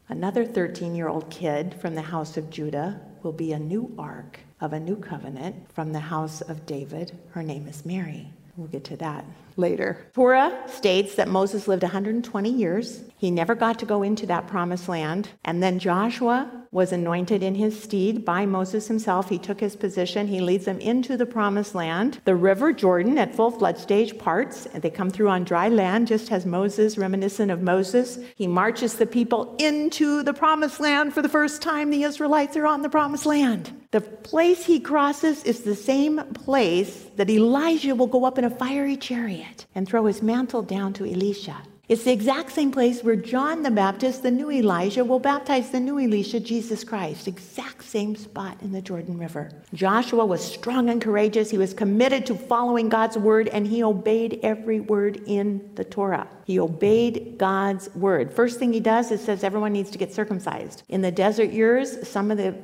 Another 0.08 0.44
13 0.44 0.94
year 0.94 1.08
old 1.08 1.30
kid 1.30 1.74
from 1.80 1.94
the 1.94 2.02
house 2.02 2.36
of 2.36 2.50
Judah 2.50 3.00
will 3.22 3.32
be 3.32 3.52
a 3.52 3.58
new 3.58 3.94
ark 3.98 4.40
of 4.60 4.72
a 4.72 4.80
new 4.80 4.96
covenant 4.96 5.72
from 5.72 5.92
the 5.92 6.00
house 6.00 6.40
of 6.40 6.66
David. 6.66 7.16
Her 7.30 7.42
name 7.42 7.66
is 7.66 7.84
Mary. 7.84 8.32
We'll 8.56 8.68
get 8.68 8.84
to 8.84 8.96
that 8.98 9.24
later. 9.56 10.06
Torah 10.12 10.64
states 10.66 11.14
that 11.14 11.28
Moses 11.28 11.68
lived 11.68 11.82
120 11.82 12.50
years. 12.50 13.02
He 13.20 13.30
never 13.30 13.54
got 13.54 13.78
to 13.80 13.84
go 13.84 14.02
into 14.02 14.24
that 14.28 14.46
promised 14.46 14.88
land. 14.88 15.28
And 15.44 15.62
then 15.62 15.78
Joshua 15.78 16.50
was 16.70 16.90
anointed 16.90 17.42
in 17.42 17.54
his 17.54 17.78
stead 17.78 18.24
by 18.24 18.46
Moses 18.46 18.88
himself. 18.88 19.28
He 19.28 19.36
took 19.36 19.60
his 19.60 19.76
position. 19.76 20.26
He 20.26 20.40
leads 20.40 20.64
them 20.64 20.80
into 20.80 21.18
the 21.18 21.26
promised 21.26 21.74
land. 21.74 22.22
The 22.24 22.34
river 22.34 22.72
Jordan 22.72 23.18
at 23.18 23.34
full 23.34 23.50
flood 23.50 23.76
stage 23.76 24.16
parts. 24.16 24.64
And 24.64 24.82
they 24.82 24.88
come 24.88 25.10
through 25.10 25.28
on 25.28 25.44
dry 25.44 25.68
land, 25.68 26.08
just 26.08 26.32
as 26.32 26.46
Moses, 26.46 26.96
reminiscent 26.96 27.50
of 27.50 27.60
Moses. 27.60 28.18
He 28.36 28.46
marches 28.46 28.94
the 28.94 29.04
people 29.04 29.54
into 29.58 30.22
the 30.22 30.32
promised 30.32 30.80
land 30.80 31.12
for 31.12 31.20
the 31.20 31.28
first 31.28 31.60
time. 31.60 31.90
The 31.90 32.04
Israelites 32.04 32.56
are 32.56 32.66
on 32.66 32.80
the 32.80 32.88
promised 32.88 33.26
land. 33.26 33.70
The 33.90 34.00
place 34.00 34.64
he 34.64 34.80
crosses 34.80 35.44
is 35.44 35.60
the 35.60 35.76
same 35.76 36.22
place 36.32 37.10
that 37.16 37.28
Elijah 37.28 37.94
will 37.94 38.06
go 38.06 38.24
up 38.24 38.38
in 38.38 38.44
a 38.44 38.50
fiery 38.50 38.96
chariot 38.96 39.66
and 39.74 39.86
throw 39.86 40.06
his 40.06 40.22
mantle 40.22 40.62
down 40.62 40.94
to 40.94 41.04
Elisha. 41.04 41.58
It's 41.90 42.04
the 42.04 42.12
exact 42.12 42.52
same 42.52 42.70
place 42.70 43.02
where 43.02 43.16
John 43.16 43.64
the 43.64 43.70
Baptist, 43.72 44.22
the 44.22 44.30
new 44.30 44.48
Elijah, 44.48 45.04
will 45.04 45.18
baptize 45.18 45.70
the 45.70 45.80
new 45.80 45.98
Elisha, 45.98 46.38
Jesus 46.38 46.84
Christ. 46.84 47.26
Exact 47.26 47.82
same 47.82 48.14
spot 48.14 48.62
in 48.62 48.70
the 48.70 48.80
Jordan 48.80 49.18
River. 49.18 49.50
Joshua 49.74 50.24
was 50.24 50.40
strong 50.40 50.88
and 50.88 51.02
courageous. 51.02 51.50
He 51.50 51.58
was 51.58 51.74
committed 51.74 52.26
to 52.26 52.36
following 52.36 52.88
God's 52.88 53.18
word, 53.18 53.48
and 53.48 53.66
he 53.66 53.82
obeyed 53.82 54.38
every 54.44 54.78
word 54.78 55.20
in 55.26 55.68
the 55.74 55.82
Torah. 55.82 56.28
He 56.50 56.58
obeyed 56.58 57.36
God's 57.38 57.94
word. 57.94 58.32
First 58.32 58.58
thing 58.58 58.72
he 58.72 58.80
does 58.80 59.12
is 59.12 59.22
says 59.22 59.44
everyone 59.44 59.72
needs 59.72 59.88
to 59.92 59.98
get 59.98 60.12
circumcised. 60.12 60.82
In 60.88 61.00
the 61.00 61.12
desert 61.12 61.50
years, 61.50 62.08
some 62.08 62.32
of 62.32 62.38
the 62.38 62.56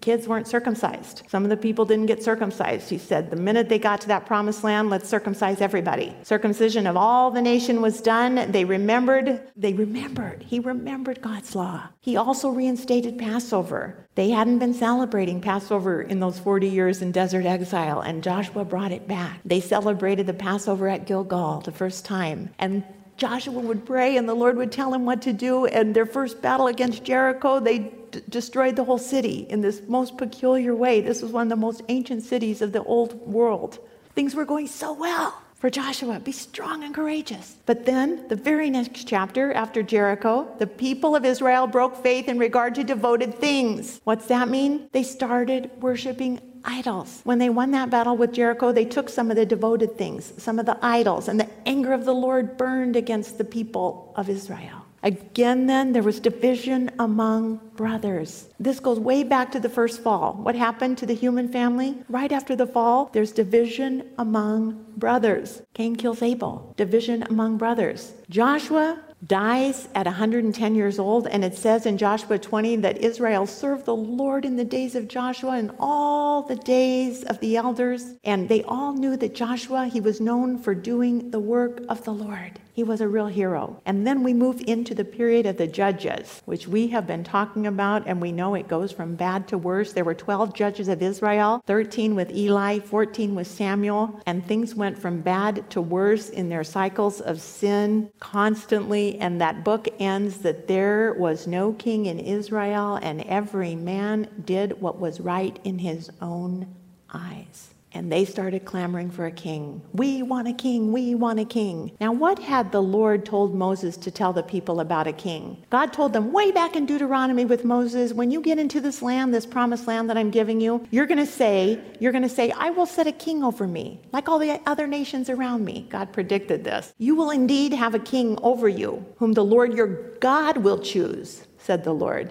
kids 0.00 0.26
weren't 0.26 0.48
circumcised. 0.48 1.24
Some 1.28 1.44
of 1.44 1.50
the 1.50 1.56
people 1.58 1.84
didn't 1.84 2.06
get 2.06 2.22
circumcised. 2.22 2.88
He 2.88 2.96
said 2.96 3.28
the 3.28 3.36
minute 3.36 3.68
they 3.68 3.78
got 3.78 4.00
to 4.00 4.08
that 4.08 4.24
promised 4.24 4.64
land, 4.64 4.88
let's 4.88 5.10
circumcise 5.10 5.60
everybody. 5.60 6.16
Circumcision 6.22 6.86
of 6.86 6.96
all 6.96 7.30
the 7.30 7.42
nation 7.42 7.82
was 7.82 8.00
done. 8.00 8.50
they 8.50 8.64
remembered, 8.64 9.42
they 9.54 9.74
remembered, 9.74 10.42
he 10.44 10.58
remembered 10.58 11.20
God's 11.20 11.54
law. 11.54 11.88
He 12.00 12.16
also 12.16 12.48
reinstated 12.48 13.18
Passover. 13.18 14.08
They 14.14 14.30
hadn't 14.30 14.58
been 14.58 14.72
celebrating 14.72 15.42
Passover 15.42 16.00
in 16.00 16.18
those 16.18 16.38
40 16.38 16.66
years 16.66 17.02
in 17.02 17.12
desert 17.12 17.44
exile, 17.44 18.00
and 18.00 18.22
Joshua 18.22 18.64
brought 18.64 18.90
it 18.90 19.06
back. 19.06 19.40
They 19.44 19.60
celebrated 19.60 20.26
the 20.26 20.32
Passover 20.32 20.88
at 20.88 21.06
Gilgal 21.06 21.60
the 21.60 21.72
first 21.72 22.06
time, 22.06 22.48
and 22.58 22.82
Joshua 23.18 23.58
would 23.58 23.84
pray 23.84 24.16
and 24.16 24.28
the 24.28 24.34
Lord 24.34 24.56
would 24.56 24.72
tell 24.72 24.94
him 24.94 25.04
what 25.04 25.20
to 25.22 25.32
do. 25.32 25.66
And 25.66 25.94
their 25.94 26.06
first 26.06 26.40
battle 26.40 26.68
against 26.68 27.04
Jericho, 27.04 27.60
they 27.60 27.78
d- 27.78 28.22
destroyed 28.28 28.76
the 28.76 28.84
whole 28.84 28.98
city 28.98 29.46
in 29.50 29.60
this 29.60 29.82
most 29.88 30.16
peculiar 30.16 30.74
way. 30.74 31.00
This 31.00 31.20
was 31.20 31.32
one 31.32 31.42
of 31.42 31.48
the 31.50 31.56
most 31.56 31.82
ancient 31.88 32.22
cities 32.22 32.62
of 32.62 32.72
the 32.72 32.82
old 32.84 33.14
world. 33.26 33.80
Things 34.14 34.34
were 34.34 34.44
going 34.44 34.68
so 34.68 34.92
well 34.92 35.42
for 35.56 35.68
Joshua. 35.68 36.20
Be 36.20 36.30
strong 36.30 36.84
and 36.84 36.94
courageous. 36.94 37.56
But 37.66 37.84
then, 37.84 38.28
the 38.28 38.36
very 38.36 38.70
next 38.70 39.08
chapter 39.08 39.52
after 39.52 39.82
Jericho, 39.82 40.48
the 40.58 40.66
people 40.68 41.16
of 41.16 41.24
Israel 41.24 41.66
broke 41.66 41.96
faith 41.96 42.28
in 42.28 42.38
regard 42.38 42.76
to 42.76 42.84
devoted 42.84 43.34
things. 43.34 44.00
What's 44.04 44.26
that 44.26 44.48
mean? 44.48 44.88
They 44.92 45.02
started 45.02 45.70
worshiping 45.80 46.40
idols. 46.64 47.20
When 47.24 47.38
they 47.38 47.50
won 47.50 47.70
that 47.72 47.90
battle 47.90 48.16
with 48.16 48.32
Jericho, 48.32 48.72
they 48.72 48.84
took 48.84 49.08
some 49.08 49.30
of 49.30 49.36
the 49.36 49.46
devoted 49.46 49.96
things, 49.96 50.32
some 50.38 50.58
of 50.58 50.66
the 50.66 50.78
idols, 50.82 51.28
and 51.28 51.38
the 51.38 51.48
anger 51.66 51.92
of 51.92 52.04
the 52.04 52.14
Lord 52.14 52.56
burned 52.56 52.96
against 52.96 53.38
the 53.38 53.44
people 53.44 54.12
of 54.16 54.28
Israel. 54.28 54.84
Again, 55.02 55.66
then, 55.66 55.92
there 55.92 56.02
was 56.02 56.18
division 56.18 56.90
among 56.98 57.60
brothers. 57.76 58.48
This 58.58 58.80
goes 58.80 58.98
way 58.98 59.22
back 59.22 59.52
to 59.52 59.60
the 59.60 59.68
first 59.68 60.02
fall. 60.02 60.34
What 60.34 60.56
happened 60.56 60.98
to 60.98 61.06
the 61.06 61.14
human 61.14 61.48
family? 61.48 61.96
Right 62.08 62.32
after 62.32 62.56
the 62.56 62.66
fall, 62.66 63.10
there's 63.12 63.30
division 63.30 64.10
among 64.18 64.84
brothers. 64.96 65.62
Cain 65.74 65.94
kills 65.94 66.20
Abel, 66.20 66.74
division 66.76 67.22
among 67.30 67.58
brothers. 67.58 68.12
Joshua 68.28 68.98
dies 69.26 69.88
at 69.94 70.06
110 70.06 70.74
years 70.74 70.98
old, 70.98 71.26
and 71.26 71.44
it 71.44 71.56
says 71.56 71.86
in 71.86 71.98
Joshua 71.98 72.38
20 72.38 72.76
that 72.76 72.98
Israel 72.98 73.46
served 73.46 73.84
the 73.84 73.96
Lord 73.96 74.44
in 74.44 74.56
the 74.56 74.64
days 74.64 74.94
of 74.94 75.08
Joshua 75.08 75.52
and 75.52 75.72
all 75.78 76.42
the 76.42 76.56
days 76.56 77.24
of 77.24 77.40
the 77.40 77.56
elders. 77.56 78.14
And 78.24 78.48
they 78.48 78.62
all 78.62 78.92
knew 78.92 79.16
that 79.16 79.34
Joshua, 79.34 79.86
he 79.86 80.00
was 80.00 80.20
known 80.20 80.58
for 80.58 80.74
doing 80.74 81.30
the 81.30 81.40
work 81.40 81.82
of 81.88 82.04
the 82.04 82.12
Lord. 82.12 82.60
He 82.78 82.84
was 82.84 83.00
a 83.00 83.08
real 83.08 83.26
hero. 83.26 83.82
And 83.84 84.06
then 84.06 84.22
we 84.22 84.32
move 84.32 84.62
into 84.68 84.94
the 84.94 85.04
period 85.04 85.46
of 85.46 85.56
the 85.56 85.66
judges, 85.66 86.42
which 86.44 86.68
we 86.68 86.86
have 86.86 87.08
been 87.08 87.24
talking 87.24 87.66
about, 87.66 88.06
and 88.06 88.22
we 88.22 88.30
know 88.30 88.54
it 88.54 88.68
goes 88.68 88.92
from 88.92 89.16
bad 89.16 89.48
to 89.48 89.58
worse. 89.58 89.92
There 89.92 90.04
were 90.04 90.14
12 90.14 90.54
judges 90.54 90.86
of 90.86 91.02
Israel, 91.02 91.60
13 91.66 92.14
with 92.14 92.30
Eli, 92.30 92.78
14 92.78 93.34
with 93.34 93.48
Samuel, 93.48 94.20
and 94.26 94.46
things 94.46 94.76
went 94.76 94.96
from 94.96 95.22
bad 95.22 95.68
to 95.70 95.80
worse 95.80 96.28
in 96.28 96.50
their 96.50 96.62
cycles 96.62 97.20
of 97.20 97.40
sin 97.40 98.12
constantly. 98.20 99.18
And 99.18 99.40
that 99.40 99.64
book 99.64 99.88
ends 99.98 100.38
that 100.42 100.68
there 100.68 101.14
was 101.14 101.48
no 101.48 101.72
king 101.72 102.06
in 102.06 102.20
Israel, 102.20 102.94
and 103.02 103.22
every 103.22 103.74
man 103.74 104.28
did 104.44 104.80
what 104.80 105.00
was 105.00 105.18
right 105.18 105.58
in 105.64 105.80
his 105.80 106.12
own 106.20 106.72
eyes 107.12 107.74
and 107.98 108.12
they 108.12 108.24
started 108.24 108.64
clamoring 108.64 109.10
for 109.10 109.26
a 109.26 109.30
king. 109.32 109.82
We 109.92 110.22
want 110.22 110.46
a 110.46 110.52
king, 110.52 110.92
we 110.92 111.16
want 111.16 111.40
a 111.40 111.44
king. 111.44 111.90
Now, 112.00 112.12
what 112.12 112.38
had 112.38 112.70
the 112.70 112.80
Lord 112.80 113.26
told 113.26 113.56
Moses 113.56 113.96
to 113.96 114.12
tell 114.12 114.32
the 114.32 114.44
people 114.44 114.78
about 114.78 115.08
a 115.08 115.12
king? 115.12 115.64
God 115.68 115.92
told 115.92 116.12
them 116.12 116.32
way 116.32 116.52
back 116.52 116.76
in 116.76 116.86
Deuteronomy 116.86 117.44
with 117.44 117.64
Moses, 117.64 118.12
when 118.12 118.30
you 118.30 118.40
get 118.40 118.56
into 118.56 118.80
this 118.80 119.02
land, 119.02 119.34
this 119.34 119.44
promised 119.44 119.88
land 119.88 120.08
that 120.08 120.16
I'm 120.16 120.30
giving 120.30 120.60
you, 120.60 120.86
you're 120.92 121.06
going 121.06 121.18
to 121.18 121.26
say, 121.26 121.80
you're 121.98 122.12
going 122.12 122.22
to 122.22 122.28
say, 122.28 122.52
I 122.52 122.70
will 122.70 122.86
set 122.86 123.08
a 123.08 123.12
king 123.12 123.42
over 123.42 123.66
me, 123.66 124.00
like 124.12 124.28
all 124.28 124.38
the 124.38 124.60
other 124.64 124.86
nations 124.86 125.28
around 125.28 125.64
me. 125.64 125.88
God 125.90 126.12
predicted 126.12 126.62
this. 126.62 126.94
You 126.98 127.16
will 127.16 127.30
indeed 127.30 127.72
have 127.72 127.96
a 127.96 127.98
king 127.98 128.38
over 128.44 128.68
you, 128.68 129.04
whom 129.16 129.32
the 129.32 129.44
Lord 129.44 129.74
your 129.74 129.88
God 130.20 130.58
will 130.58 130.78
choose, 130.78 131.48
said 131.58 131.82
the 131.82 131.92
Lord. 131.92 132.30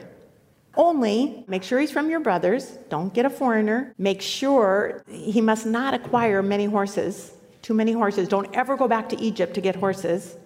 Only 0.78 1.44
make 1.48 1.64
sure 1.64 1.80
he's 1.80 1.92
from 1.92 2.10
your 2.10 2.20
brothers. 2.20 2.78
Don't 2.90 3.14
get 3.14 3.26
a 3.26 3.30
foreigner. 3.30 3.94
Make 3.98 4.22
sure 4.22 5.04
he 5.10 5.42
must 5.42 5.66
not 5.66 5.94
acquire 5.94 6.44
many 6.44 6.66
horses, 6.66 7.34
too 7.62 7.74
many 7.74 7.94
horses. 7.94 8.28
Don't 8.28 8.54
ever 8.56 8.78
go 8.78 8.88
back 8.88 9.10
to 9.10 9.20
Egypt 9.20 9.56
to 9.56 9.62
get 9.62 9.76
horses. 9.76 10.38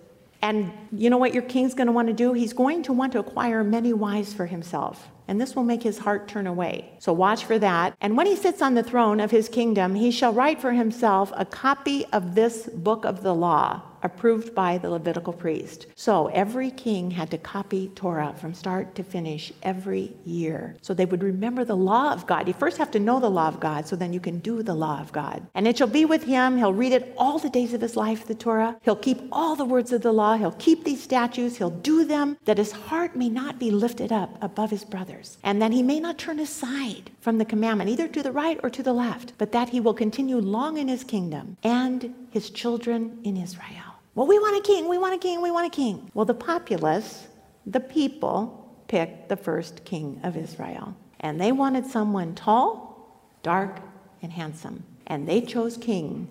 And 0.42 0.72
you 0.92 1.10
know 1.10 1.18
what 1.18 1.34
your 1.34 1.44
king's 1.44 1.74
going 1.74 1.88
to 1.88 1.94
want 1.94 2.08
to 2.08 2.14
do? 2.14 2.34
He's 2.34 2.54
going 2.54 2.82
to 2.84 2.94
want 2.94 3.12
to 3.12 3.20
acquire 3.20 3.64
many 3.64 3.94
wives 3.94 4.34
for 4.34 4.48
himself. 4.48 5.10
And 5.28 5.40
this 5.40 5.56
will 5.56 5.64
make 5.64 5.84
his 5.84 6.00
heart 6.00 6.28
turn 6.28 6.48
away. 6.48 6.92
So 7.00 7.14
watch 7.14 7.46
for 7.46 7.60
that. 7.60 7.96
And 8.02 8.18
when 8.18 8.26
he 8.26 8.36
sits 8.36 8.62
on 8.62 8.74
the 8.74 8.84
throne 8.84 9.20
of 9.20 9.30
his 9.30 9.48
kingdom, 9.48 9.94
he 9.96 10.10
shall 10.12 10.34
write 10.34 10.60
for 10.60 10.72
himself 10.72 11.32
a 11.36 11.46
copy 11.46 12.06
of 12.08 12.36
this 12.36 12.68
book 12.68 13.06
of 13.06 13.22
the 13.22 13.36
law 13.36 13.84
approved 14.04 14.54
by 14.56 14.78
the 14.78 14.90
Levitical 14.90 15.34
priest. 15.34 15.88
So 15.96 16.28
every 16.28 16.72
king 16.72 17.12
had 17.12 17.32
to 17.32 17.38
copy 17.38 17.90
Torah 17.96 18.34
from 18.38 18.54
start 18.54 18.96
to 18.96 19.04
finish 19.04 19.52
every 19.64 20.14
year. 20.26 20.76
So 20.82 20.94
they 20.94 21.06
would 21.06 21.24
remember 21.24 21.66
the 21.66 21.76
law 21.76 22.14
of 22.14 22.28
God. 22.28 22.48
You 22.48 22.54
first 22.54 22.78
have 22.78 22.92
to 22.92 23.00
know 23.00 23.20
the 23.20 23.30
law 23.30 23.48
of 23.48 23.60
God 23.60 23.88
so 23.88 23.96
then 23.96 24.14
you 24.14 24.20
can 24.20 24.40
do 24.40 24.64
the 24.64 24.74
law 24.74 25.00
of 25.00 25.12
God. 25.12 25.46
And 25.54 25.68
it 25.68 25.78
shall 25.78 25.88
be 25.88 26.06
with 26.06 26.24
him. 26.24 26.58
He'll 26.58 26.74
read 26.74 26.94
it 26.94 27.14
all 27.18 27.40
the 27.40 27.50
days 27.50 27.74
of 27.74 27.82
his 27.82 27.96
life, 27.96 28.26
the 28.26 28.36
Torah. 28.36 28.78
He'll 28.82 28.96
keep 28.96 29.22
all 29.32 29.56
the 29.56 29.66
words 29.66 29.92
of 29.92 30.02
the 30.02 30.12
law. 30.12 30.36
He'll 30.38 30.52
keep 30.54 30.84
these 30.84 31.04
statutes. 31.04 31.58
He'll 31.58 31.70
do 31.70 32.06
them 32.06 32.38
that 32.46 32.58
his 32.58 32.72
heart 32.72 33.16
may 33.16 33.30
not 33.30 33.60
be 33.60 33.72
lifted 33.72 34.12
up 34.12 34.38
above 34.42 34.72
his 34.72 34.84
brothers. 34.84 35.38
And 35.44 35.62
that 35.62 35.72
he 35.72 35.84
may 35.84 36.00
not 36.00 36.18
turn 36.18 36.40
aside 36.40 37.12
from 37.20 37.38
the 37.38 37.46
commandment, 37.46 37.90
either 37.90 38.08
to 38.08 38.24
the 38.24 38.32
right 38.32 38.60
or 38.64 38.70
to 38.70 38.84
the 38.84 38.94
left, 38.94 39.34
but 39.38 39.52
that 39.52 39.70
he 39.70 39.80
will 39.80 39.94
continue 39.94 40.38
long 40.38 40.78
in 40.78 40.88
his 40.88 41.04
kingdom 41.04 41.58
and 41.64 42.14
his 42.32 42.50
children 42.50 43.20
in 43.24 43.38
Israel. 43.38 43.91
Well, 44.14 44.28
we 44.28 44.40
want 44.40 44.58
a 44.58 44.62
king, 44.62 44.90
we 44.90 44.98
want 44.98 45.16
a 45.16 45.18
king, 45.18 45.42
we 45.42 45.52
want 45.52 45.68
a 45.68 45.76
king. 45.76 46.12
Well, 46.14 46.26
the 46.26 46.34
populace, 46.34 47.28
the 47.66 47.80
people, 47.80 48.58
picked 48.88 49.30
the 49.30 49.38
first 49.38 49.86
king 49.86 50.20
of 50.24 50.36
Israel. 50.36 50.94
And 51.22 51.40
they 51.40 51.54
wanted 51.54 51.86
someone 51.86 52.36
tall, 52.36 53.24
dark, 53.42 53.80
and 54.22 54.34
handsome. 54.34 54.84
And 55.08 55.28
they 55.28 55.40
chose 55.40 55.78
King 55.78 56.28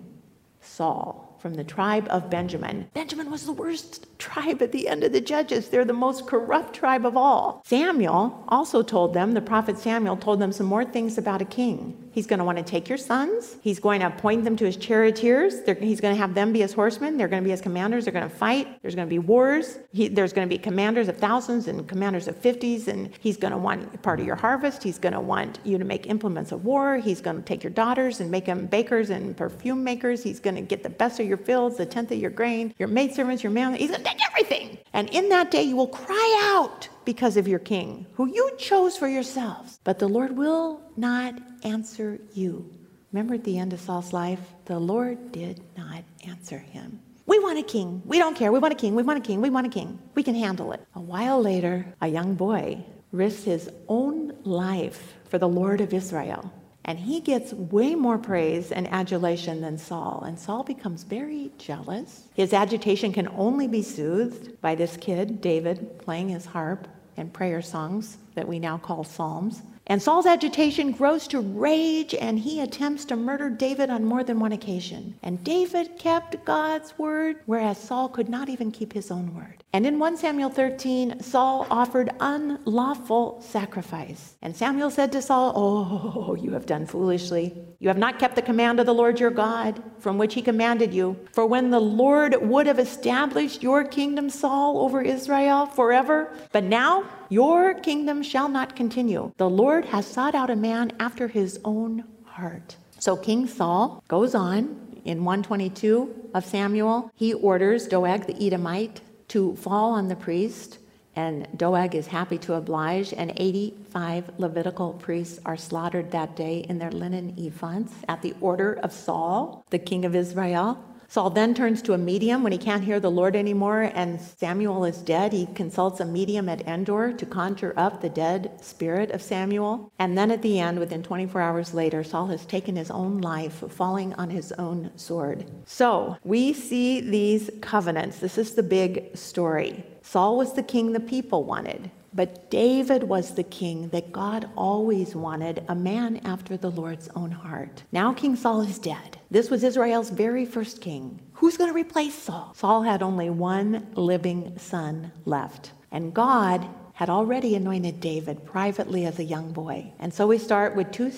Saul 0.59 1.35
from 1.39 1.55
the 1.55 1.63
tribe 1.63 2.05
of 2.11 2.29
Benjamin. 2.29 2.87
Benjamin 2.93 3.31
was 3.31 3.47
the 3.47 3.51
worst 3.51 4.05
tribe 4.19 4.61
at 4.61 4.71
the 4.71 4.87
end 4.87 5.03
of 5.03 5.11
the 5.11 5.21
judges. 5.21 5.69
They're 5.69 5.85
the 5.85 5.93
most 5.93 6.27
corrupt 6.27 6.75
tribe 6.75 7.03
of 7.03 7.17
all. 7.17 7.63
Samuel 7.65 8.43
also 8.47 8.83
told 8.83 9.15
them, 9.15 9.31
the 9.31 9.41
prophet 9.41 9.79
Samuel 9.79 10.17
told 10.17 10.39
them 10.39 10.51
some 10.51 10.67
more 10.67 10.85
things 10.85 11.17
about 11.17 11.41
a 11.41 11.45
king. 11.45 12.00
He's 12.11 12.27
going 12.27 12.39
to 12.39 12.45
want 12.45 12.57
to 12.57 12.63
take 12.63 12.89
your 12.89 12.97
sons. 12.97 13.57
He's 13.61 13.79
going 13.79 14.01
to 14.01 14.07
appoint 14.07 14.43
them 14.43 14.55
to 14.57 14.65
his 14.65 14.77
charioteers. 14.77 15.61
They're, 15.61 15.75
he's 15.75 16.01
going 16.01 16.13
to 16.13 16.19
have 16.19 16.33
them 16.33 16.51
be 16.53 16.59
his 16.59 16.73
horsemen. 16.73 17.17
They're 17.17 17.27
going 17.27 17.41
to 17.41 17.45
be 17.45 17.51
his 17.51 17.61
commanders. 17.61 18.05
They're 18.05 18.13
going 18.13 18.29
to 18.29 18.35
fight. 18.35 18.81
There's 18.81 18.95
going 18.95 19.07
to 19.07 19.09
be 19.09 19.19
wars. 19.19 19.79
He, 19.91 20.07
there's 20.07 20.33
going 20.33 20.47
to 20.47 20.53
be 20.53 20.57
commanders 20.57 21.07
of 21.07 21.17
thousands 21.17 21.67
and 21.67 21.87
commanders 21.87 22.27
of 22.27 22.35
fifties. 22.35 22.87
And 22.87 23.11
he's 23.19 23.37
going 23.37 23.51
to 23.51 23.57
want 23.57 24.01
part 24.01 24.19
of 24.19 24.25
your 24.25 24.35
harvest. 24.35 24.83
He's 24.83 24.99
going 24.99 25.13
to 25.13 25.21
want 25.21 25.59
you 25.63 25.77
to 25.77 25.85
make 25.85 26.07
implements 26.07 26.51
of 26.51 26.65
war. 26.65 26.97
He's 26.97 27.21
going 27.21 27.37
to 27.37 27.43
take 27.43 27.63
your 27.63 27.71
daughters 27.71 28.19
and 28.19 28.29
make 28.29 28.45
them 28.45 28.65
bakers 28.65 29.09
and 29.09 29.35
perfume 29.35 29.83
makers. 29.83 30.23
He's 30.23 30.39
going 30.39 30.55
to 30.55 30.61
get 30.61 30.83
the 30.83 30.89
best 30.89 31.19
of 31.19 31.25
your 31.25 31.37
fields, 31.37 31.77
the 31.77 31.85
tenth 31.85 32.11
of 32.11 32.19
your 32.19 32.31
grain, 32.31 32.73
your 32.77 32.87
maidservants, 32.87 33.43
your 33.43 33.51
man. 33.51 33.73
He's 33.75 33.89
going 33.89 34.03
to 34.03 34.09
take 34.09 34.25
everything. 34.25 34.77
And 34.93 35.09
in 35.09 35.29
that 35.29 35.51
day, 35.51 35.63
you 35.63 35.75
will 35.75 35.87
cry 35.87 36.51
out 36.53 36.89
because 37.05 37.37
of 37.37 37.47
your 37.47 37.59
king, 37.59 38.05
who 38.13 38.27
you 38.27 38.51
chose 38.57 38.97
for 38.97 39.07
yourselves. 39.07 39.79
But 39.83 39.99
the 39.99 40.07
Lord 40.07 40.37
will 40.37 40.81
not 40.97 41.35
answer 41.63 42.19
you. 42.33 42.69
Remember 43.11 43.35
at 43.35 43.43
the 43.43 43.57
end 43.57 43.73
of 43.73 43.81
Saul's 43.81 44.13
life, 44.13 44.39
the 44.65 44.79
Lord 44.79 45.31
did 45.31 45.61
not 45.77 46.03
answer 46.25 46.57
him. 46.57 46.99
We 47.25 47.39
want 47.39 47.59
a 47.59 47.63
king. 47.63 48.01
We 48.05 48.17
don't 48.17 48.35
care. 48.35 48.51
We 48.51 48.59
want 48.59 48.73
a 48.73 48.77
king. 48.77 48.95
We 48.95 49.03
want 49.03 49.19
a 49.19 49.21
king. 49.21 49.41
We 49.41 49.49
want 49.49 49.67
a 49.67 49.69
king. 49.69 49.99
We 50.15 50.23
can 50.23 50.35
handle 50.35 50.71
it. 50.71 50.85
A 50.95 51.01
while 51.01 51.41
later, 51.41 51.93
a 52.01 52.07
young 52.07 52.35
boy 52.35 52.83
risks 53.11 53.43
his 53.43 53.69
own 53.87 54.33
life 54.43 55.13
for 55.29 55.37
the 55.37 55.47
Lord 55.47 55.81
of 55.81 55.93
Israel. 55.93 56.51
And 56.85 56.99
he 56.99 57.19
gets 57.19 57.53
way 57.53 57.93
more 57.93 58.17
praise 58.17 58.71
and 58.71 58.87
adulation 58.87 59.61
than 59.61 59.77
Saul. 59.77 60.23
And 60.25 60.37
Saul 60.37 60.63
becomes 60.63 61.03
very 61.03 61.51
jealous. 61.57 62.27
His 62.33 62.53
agitation 62.53 63.13
can 63.13 63.27
only 63.29 63.67
be 63.67 63.83
soothed 63.83 64.59
by 64.61 64.75
this 64.75 64.97
kid, 64.97 65.41
David, 65.41 65.99
playing 65.99 66.29
his 66.29 66.45
harp 66.45 66.87
and 67.17 67.31
prayer 67.31 67.61
songs 67.61 68.17
that 68.33 68.47
we 68.47 68.57
now 68.57 68.77
call 68.77 69.03
psalms. 69.03 69.61
And 69.87 70.01
Saul's 70.01 70.25
agitation 70.25 70.91
grows 70.91 71.27
to 71.27 71.39
rage, 71.39 72.13
and 72.13 72.39
he 72.39 72.61
attempts 72.61 73.03
to 73.05 73.15
murder 73.15 73.49
David 73.49 73.89
on 73.89 74.05
more 74.05 74.23
than 74.23 74.39
one 74.39 74.51
occasion. 74.51 75.15
And 75.23 75.43
David 75.43 75.97
kept 75.97 76.45
God's 76.45 76.97
word, 76.97 77.37
whereas 77.45 77.77
Saul 77.77 78.07
could 78.07 78.29
not 78.29 78.47
even 78.47 78.71
keep 78.71 78.93
his 78.93 79.11
own 79.11 79.33
word. 79.33 79.63
And 79.73 79.85
in 79.85 79.99
1 79.99 80.17
Samuel 80.17 80.49
13, 80.49 81.21
Saul 81.21 81.65
offered 81.69 82.11
unlawful 82.19 83.41
sacrifice. 83.41 84.35
And 84.41 84.55
Samuel 84.55 84.91
said 84.91 85.11
to 85.13 85.21
Saul, 85.21 85.53
Oh, 85.55 86.35
you 86.35 86.51
have 86.51 86.65
done 86.65 86.85
foolishly. 86.85 87.57
You 87.79 87.87
have 87.87 87.97
not 87.97 88.19
kept 88.19 88.35
the 88.35 88.41
command 88.41 88.79
of 88.79 88.85
the 88.85 88.93
Lord 88.93 89.19
your 89.19 89.31
God, 89.31 89.81
from 89.97 90.17
which 90.17 90.33
he 90.33 90.41
commanded 90.41 90.93
you. 90.93 91.17
For 91.33 91.45
when 91.45 91.69
the 91.69 91.79
Lord 91.79 92.35
would 92.41 92.67
have 92.67 92.79
established 92.79 93.63
your 93.63 93.83
kingdom, 93.83 94.29
Saul, 94.29 94.79
over 94.79 95.01
Israel 95.01 95.65
forever, 95.65 96.33
but 96.51 96.63
now 96.63 97.05
your 97.31 97.73
kingdom 97.73 98.21
shall 98.21 98.49
not 98.49 98.75
continue. 98.75 99.31
The 99.37 99.49
Lord 99.49 99.85
has 99.85 100.05
sought 100.05 100.35
out 100.35 100.49
a 100.49 100.55
man 100.55 100.91
after 100.99 101.29
his 101.29 101.59
own 101.63 102.03
heart. 102.25 102.75
So 102.99 103.15
King 103.15 103.47
Saul 103.47 104.03
goes 104.09 104.35
on 104.35 105.01
in 105.05 105.23
122 105.23 106.29
of 106.33 106.45
Samuel. 106.45 107.09
He 107.15 107.33
orders 107.33 107.87
Doeg 107.87 108.27
the 108.27 108.45
Edomite 108.45 108.99
to 109.29 109.55
fall 109.55 109.93
on 109.93 110.09
the 110.09 110.15
priest, 110.15 110.79
and 111.15 111.47
Doeg 111.55 111.95
is 111.95 112.07
happy 112.07 112.37
to 112.39 112.55
oblige, 112.55 113.13
and 113.13 113.31
85 113.37 114.31
Levitical 114.37 114.93
priests 114.93 115.39
are 115.45 115.55
slaughtered 115.55 116.11
that 116.11 116.35
day 116.35 116.65
in 116.67 116.79
their 116.79 116.91
linen 116.91 117.33
ephods 117.37 117.91
at 118.09 118.21
the 118.21 118.33
order 118.41 118.73
of 118.83 118.91
Saul, 118.91 119.65
the 119.69 119.79
king 119.79 120.03
of 120.03 120.15
Israel. 120.15 120.83
Saul 121.11 121.29
then 121.29 121.53
turns 121.53 121.81
to 121.81 121.91
a 121.91 121.97
medium 121.97 122.41
when 122.41 122.53
he 122.53 122.57
can't 122.57 122.85
hear 122.85 122.97
the 122.97 123.11
Lord 123.11 123.35
anymore 123.35 123.91
and 123.93 124.21
Samuel 124.21 124.85
is 124.85 124.99
dead. 124.99 125.33
He 125.33 125.45
consults 125.45 125.99
a 125.99 126.05
medium 126.05 126.47
at 126.47 126.65
Endor 126.65 127.11
to 127.11 127.25
conjure 127.25 127.73
up 127.75 127.99
the 127.99 128.07
dead 128.07 128.57
spirit 128.61 129.11
of 129.11 129.21
Samuel. 129.21 129.91
And 129.99 130.17
then 130.17 130.31
at 130.31 130.41
the 130.41 130.57
end, 130.57 130.79
within 130.79 131.03
24 131.03 131.41
hours 131.41 131.73
later, 131.73 132.01
Saul 132.05 132.27
has 132.27 132.45
taken 132.45 132.77
his 132.77 132.89
own 132.89 133.19
life, 133.19 133.61
falling 133.67 134.13
on 134.13 134.29
his 134.29 134.53
own 134.53 134.89
sword. 134.95 135.51
So 135.65 136.15
we 136.23 136.53
see 136.53 137.01
these 137.01 137.49
covenants. 137.59 138.19
This 138.19 138.37
is 138.37 138.53
the 138.53 138.63
big 138.63 139.17
story. 139.17 139.83
Saul 140.03 140.37
was 140.37 140.53
the 140.53 140.63
king 140.63 140.93
the 140.93 141.01
people 141.01 141.43
wanted. 141.43 141.91
But 142.13 142.51
David 142.51 143.03
was 143.03 143.35
the 143.35 143.43
king 143.43 143.87
that 143.89 144.11
God 144.11 144.49
always 144.57 145.15
wanted, 145.15 145.63
a 145.69 145.75
man 145.75 146.17
after 146.25 146.57
the 146.57 146.71
Lord's 146.71 147.09
own 147.15 147.31
heart. 147.31 147.83
Now 147.91 148.13
King 148.13 148.35
Saul 148.35 148.61
is 148.61 148.79
dead. 148.79 149.17
This 149.29 149.49
was 149.49 149.63
Israel's 149.63 150.09
very 150.09 150.45
first 150.45 150.81
king. 150.81 151.21
Who's 151.33 151.57
going 151.57 151.69
to 151.69 151.75
replace 151.75 152.15
Saul? 152.15 152.53
Saul 152.55 152.81
had 152.81 153.01
only 153.01 153.29
one 153.29 153.87
living 153.95 154.57
son 154.57 155.11
left. 155.25 155.71
And 155.91 156.13
God 156.13 156.67
had 156.93 157.09
already 157.09 157.55
anointed 157.55 157.99
David 157.99 158.45
privately 158.45 159.05
as 159.05 159.19
a 159.19 159.23
young 159.23 159.51
boy. 159.53 159.91
And 159.99 160.13
so 160.13 160.27
we 160.27 160.37
start 160.37 160.75
with 160.75 160.91
2 160.91 161.11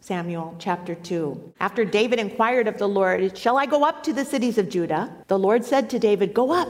Samuel 0.00 0.56
chapter 0.58 0.94
2. 0.94 1.54
After 1.60 1.84
David 1.84 2.18
inquired 2.18 2.66
of 2.66 2.78
the 2.78 2.88
Lord, 2.88 3.38
Shall 3.38 3.56
I 3.56 3.66
go 3.66 3.84
up 3.84 4.02
to 4.02 4.12
the 4.12 4.24
cities 4.24 4.58
of 4.58 4.68
Judah? 4.68 5.14
The 5.28 5.38
Lord 5.38 5.64
said 5.64 5.88
to 5.90 5.98
David, 5.98 6.34
Go 6.34 6.52
up 6.52 6.68